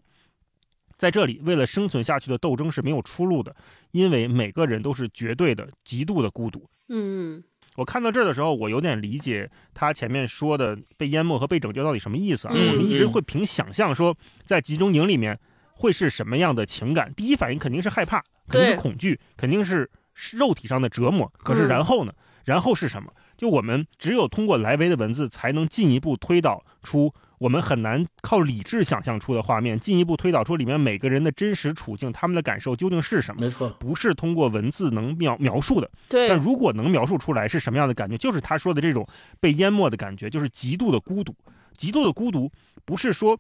[0.98, 3.56] 在这里，为了生存下去的斗争是没有出路的，
[3.92, 6.68] 因为每个人都是绝对的、极度的孤独。
[6.88, 7.44] 嗯，
[7.76, 12.54] 我看到这儿的时候，我有点理解他前面说的被淹没和被拯救到底什么意思啊？
[12.54, 14.16] 我们一直会凭想象说，
[14.46, 15.38] 在集中营里面
[15.74, 17.14] 会是什么样的情感？
[17.14, 19.90] 第一反应肯定是害怕，肯定是恐惧，肯定是
[20.34, 21.30] 肉体上的折磨。
[21.40, 22.14] 可是然后呢？
[22.46, 23.12] 然后是什么？
[23.36, 27.14] 就我们只有通过莱维的文字，才能进一步推导出。
[27.38, 33.42] 我们很难靠理智想象出的画面，进一步推导出里面每个人的真实处境，他们的感受究竟是什么？
[33.42, 35.90] 没错，不是通过文字能描描述的。
[36.10, 39.06] 对，但如果能描述出来是什么样的感觉，就是他说的这种
[39.40, 41.36] 被淹没的感觉，就是极度的孤独。
[41.78, 42.52] 极度的孤独，
[42.86, 43.38] 不是说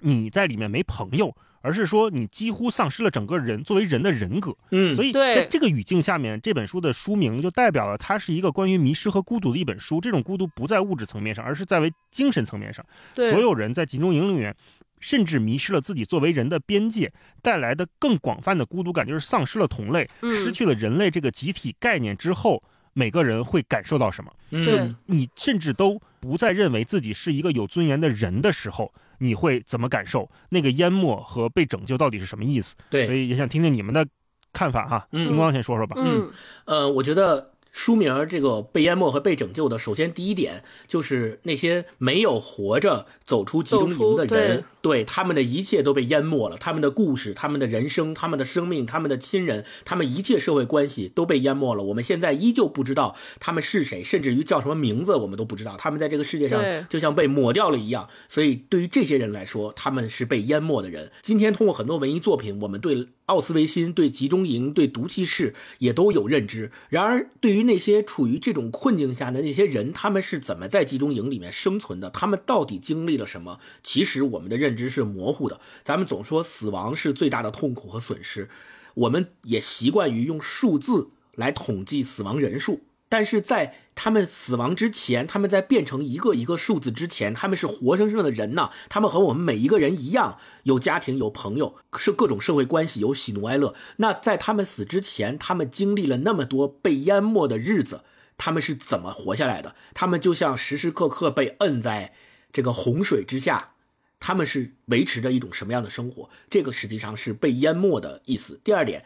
[0.00, 1.34] 你在里面没朋友。
[1.66, 4.56] 而是说，你几乎丧失了整个人作为人的人格。
[4.70, 10.00] 嗯，所以在这个语境下面，这本书的书名就代表了它是一个关于迷失和孤独的一本书。
[10.00, 12.86] 这种孤独不在物质层面上，而是在为精神层面上。
[13.14, 14.54] 对，所有人在集中营里面
[15.00, 17.12] 甚至迷失了自己作为人的边界，
[17.42, 22.62] 带来的更广泛的孤独感，就是丧失了同类，嗯失去了人类这个集体概念之后，
[22.92, 24.30] 每个人会感受到什么？
[24.50, 30.30] 对嗯，你甚至都不再认为自己是一个有尊严的人的时候，你会怎么感受？
[30.50, 32.74] 那个淹没和被拯救到底是什么意思？
[32.90, 34.06] 对所，以也想听听你们的
[34.52, 35.08] 看法哈。
[35.12, 35.96] 嗯金光先说说吧。
[35.98, 36.30] 嗯
[36.64, 51.82] 呃，我觉得书名儿这个被淹没和被拯救的，首先第一点就是那些没有活着走出集中营的人，对他们的一切都被淹没了，他们的故事、他们的人生、他们的生命、他们的亲人、他们一切社会关系都被淹没了。
[51.82, 58.08] 我们现在依旧不知道他们是谁，甚至于叫什么名字我们都不知道，他们在这个世界上就像被抹掉了一样。
[58.30, 61.12] 所以对于这些人来说，他们是被淹没的人。
[61.22, 66.70] 今天通过很多文艺作品，我们对奥斯维辛、对集中营、对毒气室也都有认知。
[66.88, 72.08] 然而，对于那些处于这种困境下的那些人，他们是怎么在集中营里面生存的？
[72.10, 73.60] 他们到底经历了什么？
[73.82, 75.60] 其实我们的认知是模糊的。
[75.84, 78.48] 咱们总说死亡是最大的痛苦和损失，
[78.94, 82.80] 我们也习惯于用数字来统计死亡人数。
[83.08, 88.70] 但是在他们死亡之前，他们在变成一个一个数字之前，他们是活生生的人呐。
[88.88, 93.74] 他们和我们每一个人一样，有家庭，有朋友，是各种社会关系，有喜怒哀乐。
[93.98, 98.02] 那在他们死之前，他们经历了那么多被淹没的日子，
[98.36, 99.76] 他们是怎么活下来的？
[99.94, 102.12] 他们就像时时刻刻被摁在
[102.52, 103.74] 这个洪水之下，
[104.18, 106.28] 他们是维持着一种什么样的生活？
[106.50, 108.60] 这个实际上是被淹没的意思。
[108.64, 109.04] 第二点，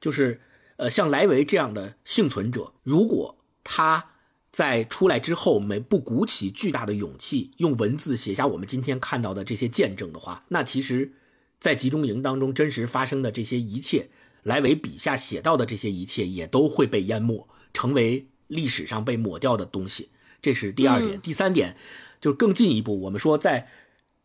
[0.00, 0.40] 就是
[0.76, 4.10] 呃，像莱维这样的幸存者，如果他
[4.50, 11.12] 在出来之后没不鼓起巨大的勇气，用文字写下我们今天看到的这些见证的话，那其实，
[11.58, 14.08] 在集中营当中真实发生的这些一切，
[14.42, 20.10] 莱维笔下写到的这些一切，也都会被淹没，成为历史上被抹掉的东西。
[20.42, 21.18] 这是第二点。
[21.18, 21.76] 嗯第三点，
[22.20, 23.68] 就是更进一步，我们说在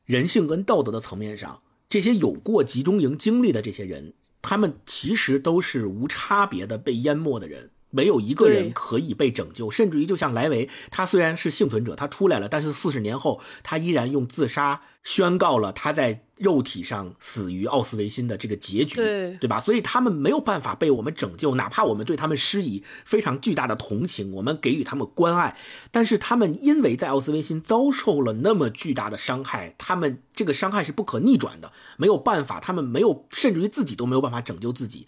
[0.05, 7.71] 人性跟道德的层面上，这些有过集中营经历的这些人，他们其实都是无差别的被淹没的人。
[7.91, 18.95] 没有一个人可以被拯救，甚至于就像莱维，他虽然是幸存者，他出来了，但是四十年后，他依然用自杀宣告了他在肉体上死于奥斯维辛的这个结局，
[19.41, 19.59] 对吧？
[19.59, 25.57] 所以他们没有办法被我们拯救，哪怕我们对他们施以非常巨大的同情，我们给予他们关爱，
[25.91, 35.07] 但是他们因为在奥斯维辛遭受了那么巨大的伤害，他们这个伤害是不可逆转的，没有办法，他们没有，甚至于自己都没有办法拯救自己，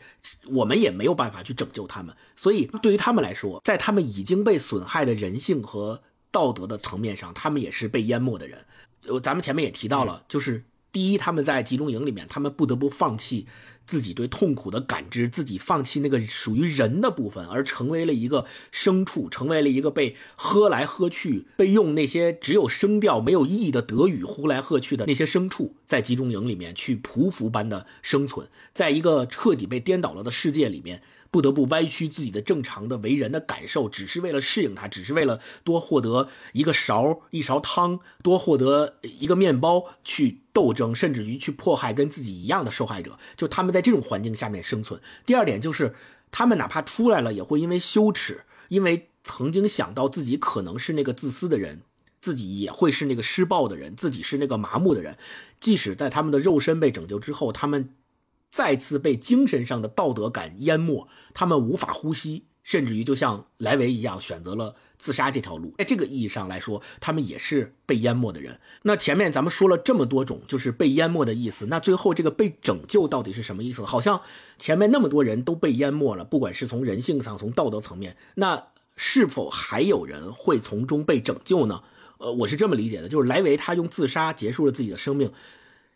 [0.49, 2.13] 我们也没有办法去拯救他们。
[2.35, 8.65] 所以对于他们来说，在他们已经被损害的人性和道德的层面上，他们也是被淹没的人。
[9.07, 13.47] 呃，咱们前面也提到了，就是第一，他们在集中营里面，他们不得不放弃
[13.85, 31.01] 自己对痛苦的感知，自己放弃那个属于人的部分，而成为了一个牲畜，成为了一个被喝来喝去，被用那些只有声调没有意义的德语呼来喝去的那些牲畜，在集中营里面去匍匐般的生存，在一个彻底被颠倒了的世界里面。
[31.31, 43.17] 不得不歪曲自己的正常的为人的感受，只是为了适应他，只是为了多获得一个勺一勺汤，多获得一个面包去斗争，甚至于去迫害跟自己一样的受害者。
[43.35, 45.01] 就他们在这种环境下面生存。
[45.25, 45.95] 第二点就是，
[46.29, 51.81] 他们哪怕出来了，也会因为羞耻，因为曾经想到自己可能是那个自私的人。
[52.19, 55.17] 自己也会是那个施暴的人，自己是那个麻木的人。
[55.59, 57.89] 即使在他们的肉身被拯救之后，他们
[58.51, 65.73] 再次被精神上的道德感淹没，他们无法呼吸，甚至于就像莱维一样选择了自杀这条路。
[65.77, 68.59] 在这个意义上来说，他们也是被淹没的人。
[68.83, 71.67] 那前面咱们说了这么多种，就是被淹没的意思。
[71.67, 73.85] 那最后这个被拯救到底是什么意思？
[73.85, 74.21] 好像
[74.59, 78.67] 前面那么多人都被淹没了，不管是从人性上，从道德层面，那
[78.97, 81.81] 是否还有人会从中被拯救呢？
[82.17, 85.31] 呃，我是这么理解的，就是莱维他用自杀结束了自己的生命。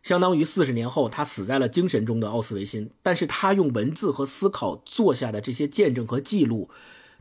[0.06, 2.92] 相当于四十年后，他死在了精神中的奥斯维辛。
[3.02, 6.70] 但是他用文字和思考做下的这些见证和记录，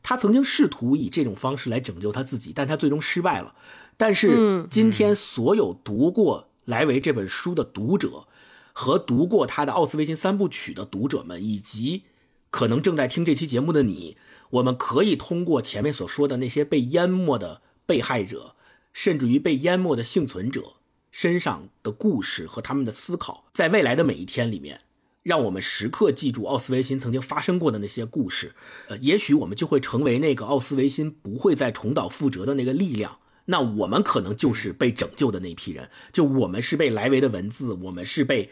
[0.03, 3.55] 他曾经试图以这种方式来拯救他自己，但他最终失败了。
[3.97, 8.29] 但是嗯今天所有读过莱维这本书的读者，
[8.75, 12.03] 和读过他的《奥斯维辛三部曲》的读者们，以及
[12.51, 14.19] 可能正在听这期节目的你，
[14.51, 18.55] 我们可以通过前面所说的那些被淹没的被害者，
[18.93, 20.75] 甚至于被淹没的幸存者。
[21.17, 24.81] 身上的故事和他们的思考，在未来的每一天里面，
[25.23, 28.57] 让我们时刻记住奥斯维辛曾经发生过的那些故事。
[28.89, 33.21] 呃，也许我们就会成为那个奥斯维辛不会再重蹈覆辙的那个力量。
[33.45, 38.51] 那我们可能就是被拯救的那批人，就我们是被莱维的文字，我们是被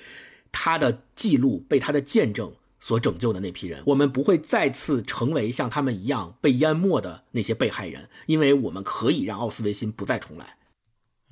[0.53, 3.83] 他的记录、被他的见证所拯救的那批人。
[3.87, 10.59] 我们不会再次成为像他们一样被淹没的那些被害人，因为我们可以让奥斯维辛不再重来。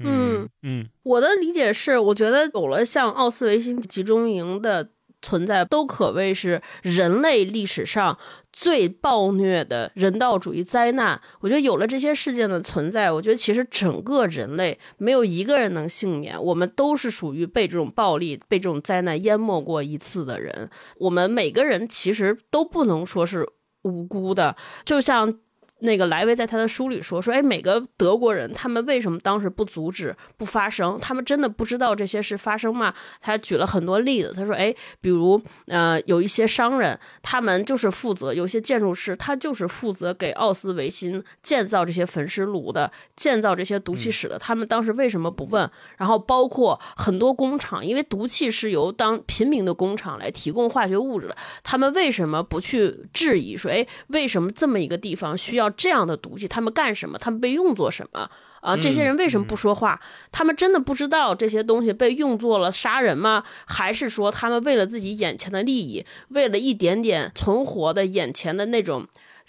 [0.09, 4.90] 嗯嗯我的理解是，我觉得有了像奥斯维辛集中营的
[5.22, 8.18] 存在，都可谓是人类历史上
[8.52, 11.20] 最暴虐的人道主义灾难。
[11.40, 20.70] 我觉得有了这些事件的存在，我觉得其实整个人类没有一个人能幸免，我们都是属于被这种暴力、被这种灾难淹没过一次的人。
[20.97, 23.47] 我们每个人其实都不能说是
[23.82, 25.40] 无辜的，就像。
[25.81, 30.98] 那个莱维在他的书里说说，哎，每个德国人他们为什么当时不阻止、不发声？
[31.01, 32.93] 他们真的不知道这些事发生吗？
[33.20, 44.39] 他举了很多例子，他说，哎，比如呃，有一些商人，他们就是负责；有些建筑师，他就是负责给奥斯维辛建造这些焚尸炉的、建造这些毒气室的。
[44.39, 45.70] 他们当时为什么不问？
[45.97, 55.69] 然后包括很多工厂，因为毒气是由当平民的工厂来提供化学物质的，他们为什么不去质疑说，哎，为什么这么一个地方需要？
[55.76, 57.18] 这样的毒气，他们干什么？
[57.18, 58.30] 他们被用作什么？
[58.60, 59.98] 啊，这些人为什么不说话？
[60.30, 63.42] 他们真的不知道这些东西被用作了杀人吗？
[63.66, 69.06] 还是说他们为了自己眼前的利益，为了一点点存活的眼前的那种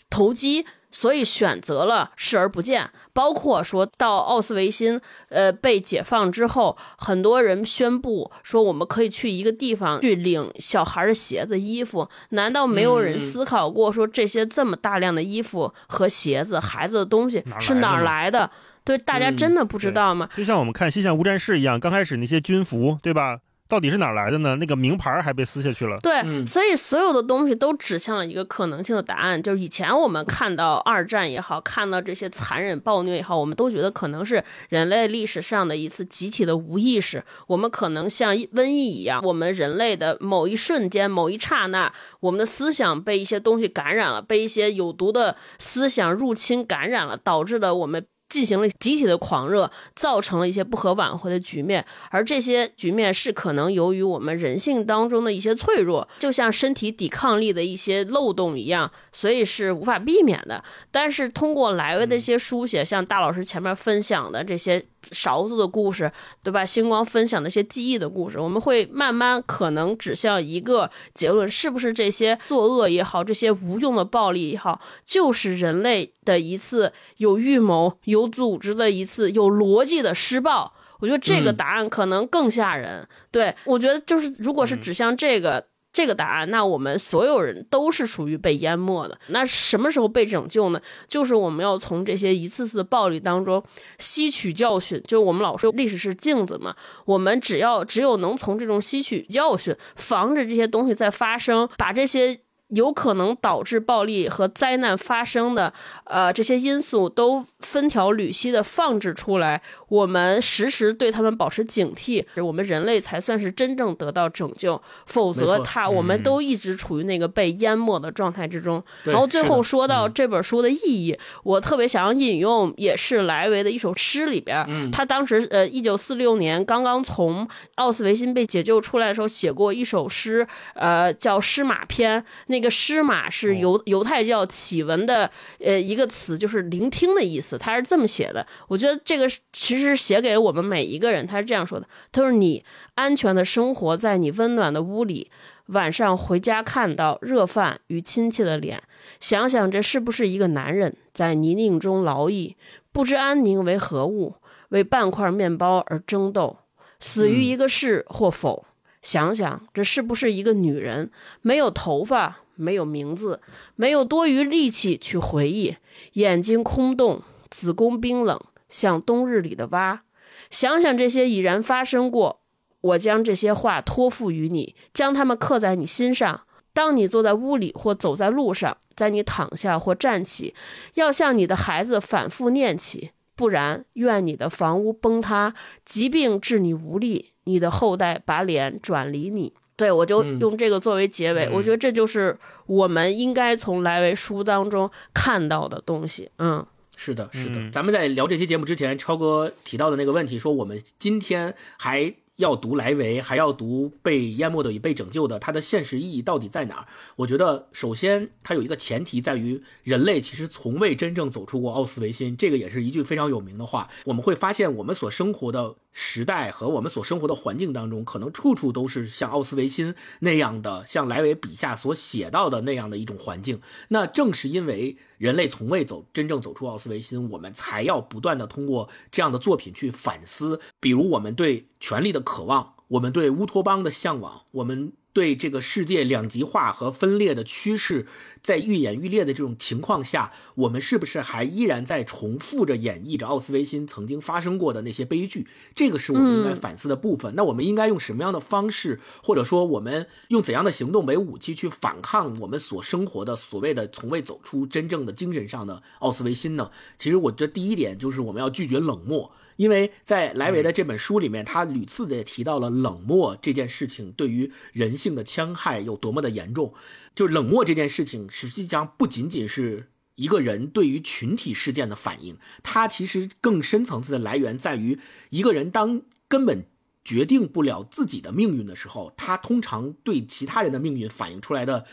[0.10, 0.66] 投机？
[0.92, 5.00] 所以选择了视而不见，包括说到奥斯维辛，
[5.30, 12.08] 呃，被解放之后，很多人宣布说我们可以去一个地方去领小孩的鞋子、衣服。
[12.30, 18.52] 难道没有人思考过说这些这么大量的衣服和鞋子、孩子的东西是哪儿来的？
[18.84, 20.28] 对，大家真的不知道吗？
[20.36, 23.38] 就像我们看《西线无战事》一样，刚开始那些军服，对吧？
[23.72, 24.58] 到底是哪来的呢？
[24.58, 25.98] 那个名牌还被撕下去了。
[26.02, 37.24] 对，所以所有的东西都指向了一个可能性的答案，就是以前我们看到二战也好，看到这些残忍暴虐也好，我们都觉得可能是人类历史上的一次集体的无意识。
[37.48, 41.90] 我们可能像瘟疫一样，我们人类的某一瞬间、某一刹那，
[42.20, 48.06] 我们的思想被一些东西感染了，被一些有毒的思想入侵感染了，导致的我们。
[48.32, 60.64] 进行了集体的狂热，造成了一些不可挽回的局面，而这些局面是可能由于我们人性当中的一些脆弱，就像身体抵抗力的一些漏洞一样，所以是无法避免的。
[60.90, 64.82] 但是通过莱维的一些书写，像大老师前面分享的这些。
[65.12, 66.12] 勺子的故事，
[66.44, 66.66] 对吧？
[66.66, 80.74] 星光分享的一些记忆的故事，我们会慢慢可能指向一个结论：是不是这些作恶也好，这些无用的暴力也好，就是人类的一次有预谋、有组织的一次有逻辑的施暴？
[81.00, 83.08] 我觉得这个答案可能更吓人。
[83.32, 85.71] 对我觉得，就是如果是指向这个。
[85.94, 89.18] 这个答案，那我们所有人都是属于被淹没的。
[89.28, 90.82] 那什么时候被拯救呢？
[91.08, 93.64] 就是我们要从这些一次次的暴力当中
[93.98, 95.02] 吸取教训。
[95.08, 102.40] 就是我们老说历史是镜子嘛，我们只要只有能从这种吸取教训，防止这些东西再发生，把这些。
[102.74, 105.74] 有可能导致暴力和灾难发生的，
[106.06, 109.62] 呃，这些因素都分条缕析的放置出来，
[109.92, 114.82] 我们时时对他们保持警惕，我们人类才算是真正得到拯救。
[115.06, 118.82] 否则，他我们都一直处于那个被淹没的状态之中。
[119.04, 127.46] 然后最后说到这本书的意义，我特别想要引用，也是莱维的一首诗里边，他当时呃，一九四六年刚刚从
[127.76, 132.62] 奥斯维辛被解救出来的时候，写过一首诗，呃，叫《诗马篇》那。
[132.62, 135.28] 个诗马是犹犹太教启文的，
[135.58, 137.58] 呃，一个词就是聆听的意思。
[137.58, 141.26] 他是这么写的，我觉得这个其实写给我们每一个人。
[141.26, 142.64] 他是这样说的：他说，你
[142.96, 145.30] 安全的生活在你温暖的屋里，
[145.68, 148.82] 晚上回家看到热饭与亲切的脸，
[149.20, 152.56] 想想这是不是一个男人在泥泞中劳役，
[152.92, 154.36] 不知安宁为何物，
[154.70, 156.58] 为半块面包而争斗，
[157.00, 158.66] 死于一个是或否？
[159.02, 162.38] 想想这是不是一个女人，没有头发。
[162.56, 163.42] 没有名字，
[163.76, 165.78] 没有多余力气去回忆，
[166.14, 168.40] 眼睛空洞，子宫冰冷，
[168.72, 170.02] 像冬日里的蛙。
[170.50, 172.42] 想想这些已然发生过，
[172.82, 176.42] 我将这些话托付于你，将它们刻在你心上。
[176.74, 180.56] 当你坐在屋里或走在路上，在你躺下或站起，
[180.94, 185.54] 要向你的孩子反复念起，不然愿你的房屋崩塌，
[185.84, 189.54] 疾病致你无力，你的后代把脸转离你。
[189.76, 191.50] 对，我就用这个作为结尾。
[191.52, 192.38] 我觉得这就是
[192.68, 196.30] 我们应该从莱维书当中看到的东西。
[196.38, 196.66] 嗯，
[197.04, 197.72] 是的，是的。
[197.72, 202.14] 咱们在聊这期节目之前，超哥提到的那个问题，说我们今天还。
[202.38, 206.88] 要读莱维，还要读被淹没的与被拯救的，它的现实意义到底在哪儿？
[207.18, 213.90] 我觉得，首先它有一个前提在于，人类其实从未真正走出过奥斯维辛，这个也是一句非常有名的话。
[214.06, 223.62] 我们会发现，我们所生活的时代和我们所生活的环境当中，可能处处都是像奥斯维辛那样的，像莱维笔下所写到的那样的一种环境。
[223.90, 224.98] 那正是因为。
[225.22, 234.94] 人类从未走真正走出奥斯维辛，我们才要不断的通过这样的作品去反思，比如我们对权力的渴望，我们对乌托邦的向往，我们。
[235.14, 238.08] 对这个世界两极化和分裂的趋势，
[238.42, 245.48] 在愈演愈烈的这种情况下，我们是不是还依然在重复着演绎着奥斯维辛曾经发生过的那些悲剧？
[245.76, 247.34] 这个是我们应该反思的部分。
[247.36, 256.72] 那我们应该用什么样的方式，或者说我们用怎样的行动为武器去反抗我们所生活的所谓的从未走出真正的精神上的奥斯维辛呢？
[256.98, 259.32] 其实，我觉得第一点就是我们要拒绝冷漠。
[259.62, 266.74] 因为在莱维的这本书里面，他屡次的也提到了冷漠这件事情对于人性的戕害有多么的严重。
[267.14, 274.98] 就冷漠这件事情，实际上不仅仅是一个人对于群体事件的反应，它其实更深层次的来源在于
[275.30, 276.66] 一个人当根本
[277.06, 281.86] 决定不了自己的命运的时候，他通常对其他人的命运反映出来的。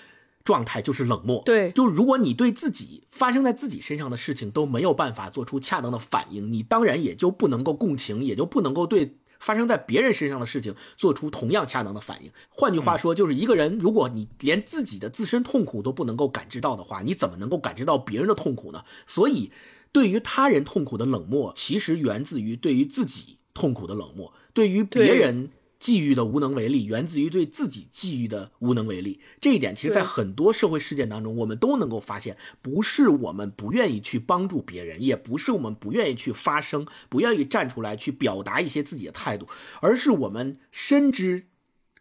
[0.48, 12.30] 状态就是冷漠，对，就如果你对自己发生在自己身上的事情都没有办法做出恰当的反应，你当然也就不能够共情，也就不能够对发生在别人身上的事情做出同样恰当的反应。
[12.48, 18.82] 换句话说，就是一个人，如果你连自己的自身痛苦都不能够感知到的话，你怎么能够感知到别人的痛苦呢？
[19.06, 19.52] 所以，
[19.92, 25.50] 对于他人痛苦的冷漠，其实源自于对于自己痛苦的冷漠，对于别人。
[25.78, 29.20] 际遇的无能为力，源自于对自己际遇的无能为力。
[29.40, 39.46] 这一点，其实，在很多社会事件当中，我们都能够发现，不是我们不愿意去帮助别人，也不是我们不愿意去发声，不愿意站出来去表达一些自己的态度，
[39.80, 41.46] 而是我们深知，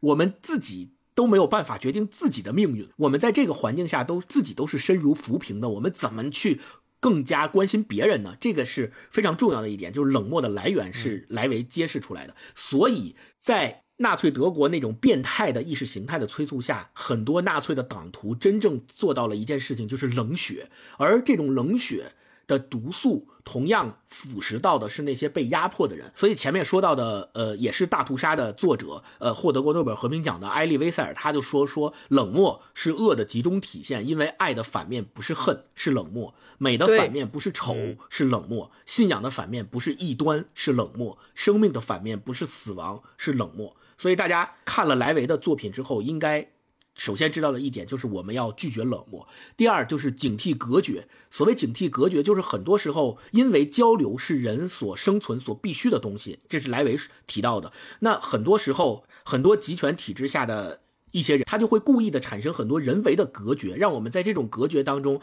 [0.02, 2.90] 我们自己都没有办法决定自己的命运。
[2.98, 5.70] 我们在这个环境下，都自己都是身如浮萍的。
[5.70, 6.60] 我们怎么去
[7.00, 8.36] 更加关心别人呢？
[8.40, 12.36] 这个是非常重要的一点，就是冷漠的来源是莱维揭示出来的。
[12.56, 13.16] 所以。
[13.40, 20.70] 在纳粹德国那种变态的意识形态的催促下，很多纳粹的党徒真正做到了一件事情，就是冷血。
[20.98, 22.12] 而这种冷血
[22.48, 26.12] 的毒素，同样腐蚀到的是那些被压迫的人。
[26.16, 37.76] 所以前面说到的，呃，也是大屠杀的作者，呃，获得过诺贝尔和平奖的埃利威塞尔，他就说说冷漠是恶的集中体现，因为爱的反面不是恨，是冷漠；美的反面不是丑，
[38.10, 43.76] 是冷漠；信仰的反面不是异端，是冷漠；生命的反面不是死亡，是冷漠。
[43.98, 46.52] 所以大家看了莱维的作品之后，应该
[46.98, 49.28] 首先知道的一点就是我们要拒绝冷漠。
[49.56, 51.08] 第二就是警惕隔绝。
[51.32, 56.98] 所谓警惕隔绝，就是很多时候因为交流是人所生存所必须的东西，这是莱维
[57.28, 57.72] 提到的。
[58.00, 65.22] 那很多时候，很多集权体制下的一些人，他就会故意的产生很多人为的隔绝，让我们在这种隔绝当中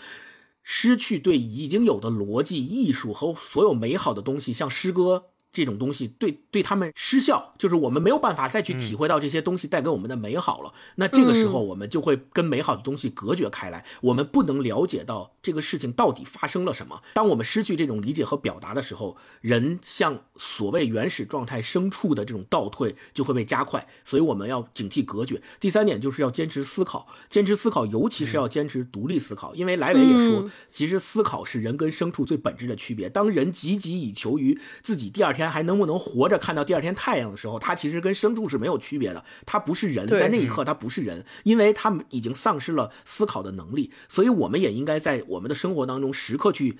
[0.63, 5.25] 失去对已经有的逻辑、艺术和所有美好的东西，像诗歌。
[5.55, 10.75] 这种东西对对他们失效，就是我们没有办法再去体会到这些东西带给我们的美好了。
[10.97, 17.01] 那这个时候，我们就会跟美好的东西隔绝开来，我们不能了解到这个事情到底发生了什么。
[17.15, 23.87] 当我们失去这种理解和表达的时候，人向所谓原始状态牲畜的这种倒退就会被加快。
[24.05, 25.41] 所以我们要警惕隔绝。
[25.61, 29.55] 第三点就是要坚持思考，坚持思考，尤其是要坚持独立思考。
[29.55, 33.09] 因为莱维也说，其实思考是人跟牲畜最本质的区别。
[33.09, 35.45] 当人汲汲以求于自己第二天。
[35.55, 43.93] 还能不能活着看到第二天太阳的时候，他其实跟牲畜是没有区别的，他不是人，在那一刻他不是人，因为他们已经丧失了思考的能力。
[44.09, 46.77] 所以，我们也应该在我们的生活当中时刻去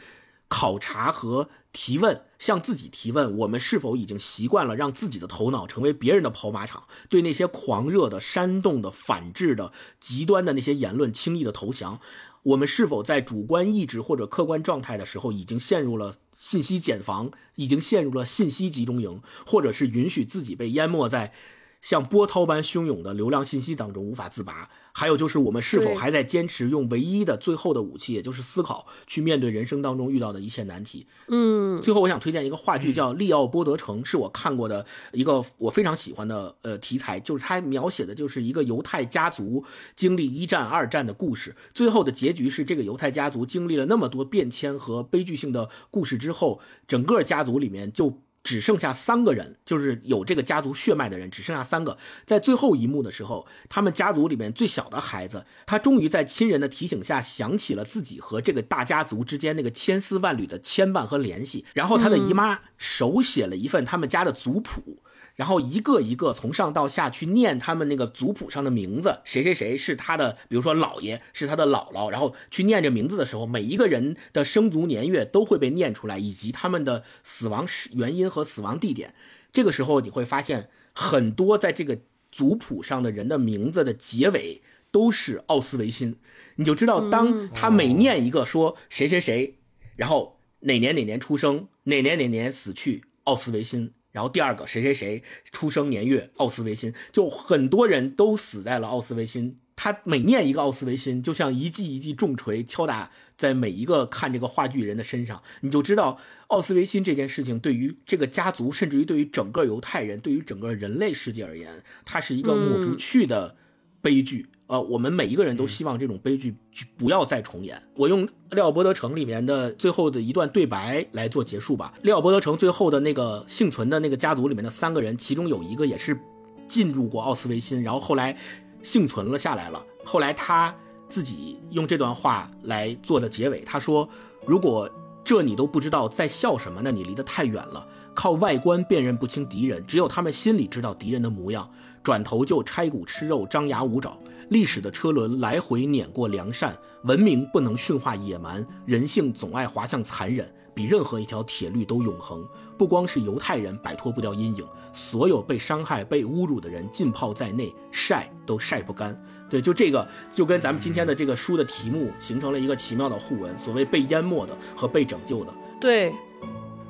[0.49, 11.99] 考察和提问，向自己提问：我们是否已经习惯了让自己的头脑成为别人的跑马场，对那些狂热的、煽动的、反制的、极端的那些言论轻易的投降？
[12.45, 21.33] 我们是否在主观意志或者客观状态的时候，已经陷入了信息茧房，已经陷入了信息集中营，或者是允许自己被淹没在？
[21.81, 31.07] 像波涛般汹涌的流量信息当中无法自拔，还有就是我们是否还在坚持用唯一的最后的武器，也就是思考，去面对人生当中遇到的一切难题？
[31.27, 39.65] 嗯，最后我想推荐一个话剧，叫《利奥波德城》，是我看过的一个我非常喜欢的呃题材，就是它描写的就是一个犹太家族
[39.97, 48.21] 经历一战、二战的故事，最后的结局是这个犹太家族经历了那么多变迁和悲剧性的故事之后，整个家族里面就。
[48.45, 51.99] 只剩下三个人，就是有这个家族血脉的人，只剩下三个。
[52.25, 61.65] 在最后一幕的时候，他们家族里面最小的孩子，他终于在亲人的提醒下，想起了自己和这个大家族之间那个千丝万缕的牵绊和联系。
[61.73, 64.99] 然后他的姨妈手写了一份他们家的族谱。
[65.35, 79.15] 然后一个一个从上到下去念他们那个族谱上的名字，谁谁谁是他的，比如说姥爷是他的姥姥，然后去念这名字的时候，每一个人的生卒年月都会被念出来，以及他们的死亡原因和死亡地点。
[79.53, 81.99] 这个时候你会发现，很多在这个
[82.31, 86.17] 族谱上的人的名字的结尾都是奥斯维辛。
[86.57, 89.59] 你就知道，当他每念一个说谁谁谁，
[89.97, 93.94] 然后哪年哪年出生，哪年哪年死去，奥斯维辛。
[94.15, 99.57] 然后第二个谁谁谁出生年月，奥斯维辛，就很多人都死在了奥斯维辛。
[99.75, 113.57] 他每念一个奥斯维辛，就像一记一记重锤敲打在每一个看这个话剧人的身上，你就知道奥斯维辛这件事情对于这个家族，甚至于对于整个犹太人，对于整个人类世界而言，它是一个抹不去的
[114.01, 114.47] 悲剧。
[114.67, 116.57] 呃，我们每一个人都希望这种悲剧
[116.97, 117.83] 不要再重演。
[117.97, 121.93] 我用《廖波德城》里面的最后的一段对白来做结束吧。
[122.03, 126.19] 廖波德城最后的那个幸存的那个家族里面的三个人，其中有一个也是
[126.67, 128.35] 进入过奥斯维辛，然后后来
[128.83, 129.85] 幸存了下来了。
[130.03, 130.75] 后来他
[131.09, 134.09] 自己用这段话来做的结尾，他说
[134.47, 134.89] ：“如果
[135.23, 137.87] 这你都不知道在笑什么，那你离得太远了。
[138.15, 141.69] 靠外观辨认不清敌人，只有他们心里知道敌人的模样。
[142.03, 144.17] 转头就拆骨吃肉，张牙舞爪。”
[144.51, 152.47] 历史的车轮来回碾过良善，文明不能驯化野蛮，人性总爱滑向残忍，比任何一条铁律都永恒。
[152.77, 159.17] 不光是犹太人摆脱不掉阴影，所有被伤害、被侮辱的人浸泡在内，晒都晒不干。
[159.49, 163.57] 对，就这个就跟咱们今天的这个书的题目形成了一个奇妙的互文。
[163.59, 165.55] 所谓被淹没的和被拯救的。
[165.81, 166.13] 对。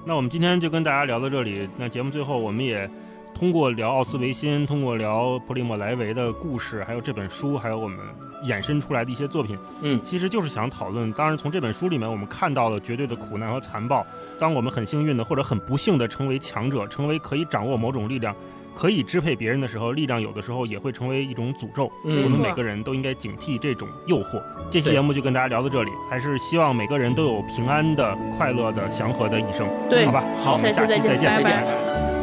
[0.07, 1.69] 那我们今天就跟大家聊到这里。
[1.79, 2.91] 那节目最后，我们也。
[3.35, 7.98] 通过聊奥斯维辛，通过聊普里莫莱维的故事，还有这本书，还有我们
[8.47, 11.12] 衍生出来的一些作品，嗯，其实就是想讨论。
[11.12, 14.06] 当然，从这本书里面，我们看到了绝对的苦难和残暴。
[14.39, 18.35] 当我们很幸运的，或者很不幸的成为强者，成为可以掌握某种力量，
[18.74, 21.90] 可以支配别人的时候，力量有的时候也会成为一种诅咒。
[22.05, 24.40] 嗯，我们每个人都应该警惕这种诱惑。
[24.70, 29.69] 这期节目就跟大家聊到这里，还是希望每个人都有平安的、快乐的、祥和的一生。
[29.90, 32.14] 对，好吧，好，我们下期再见，拜拜。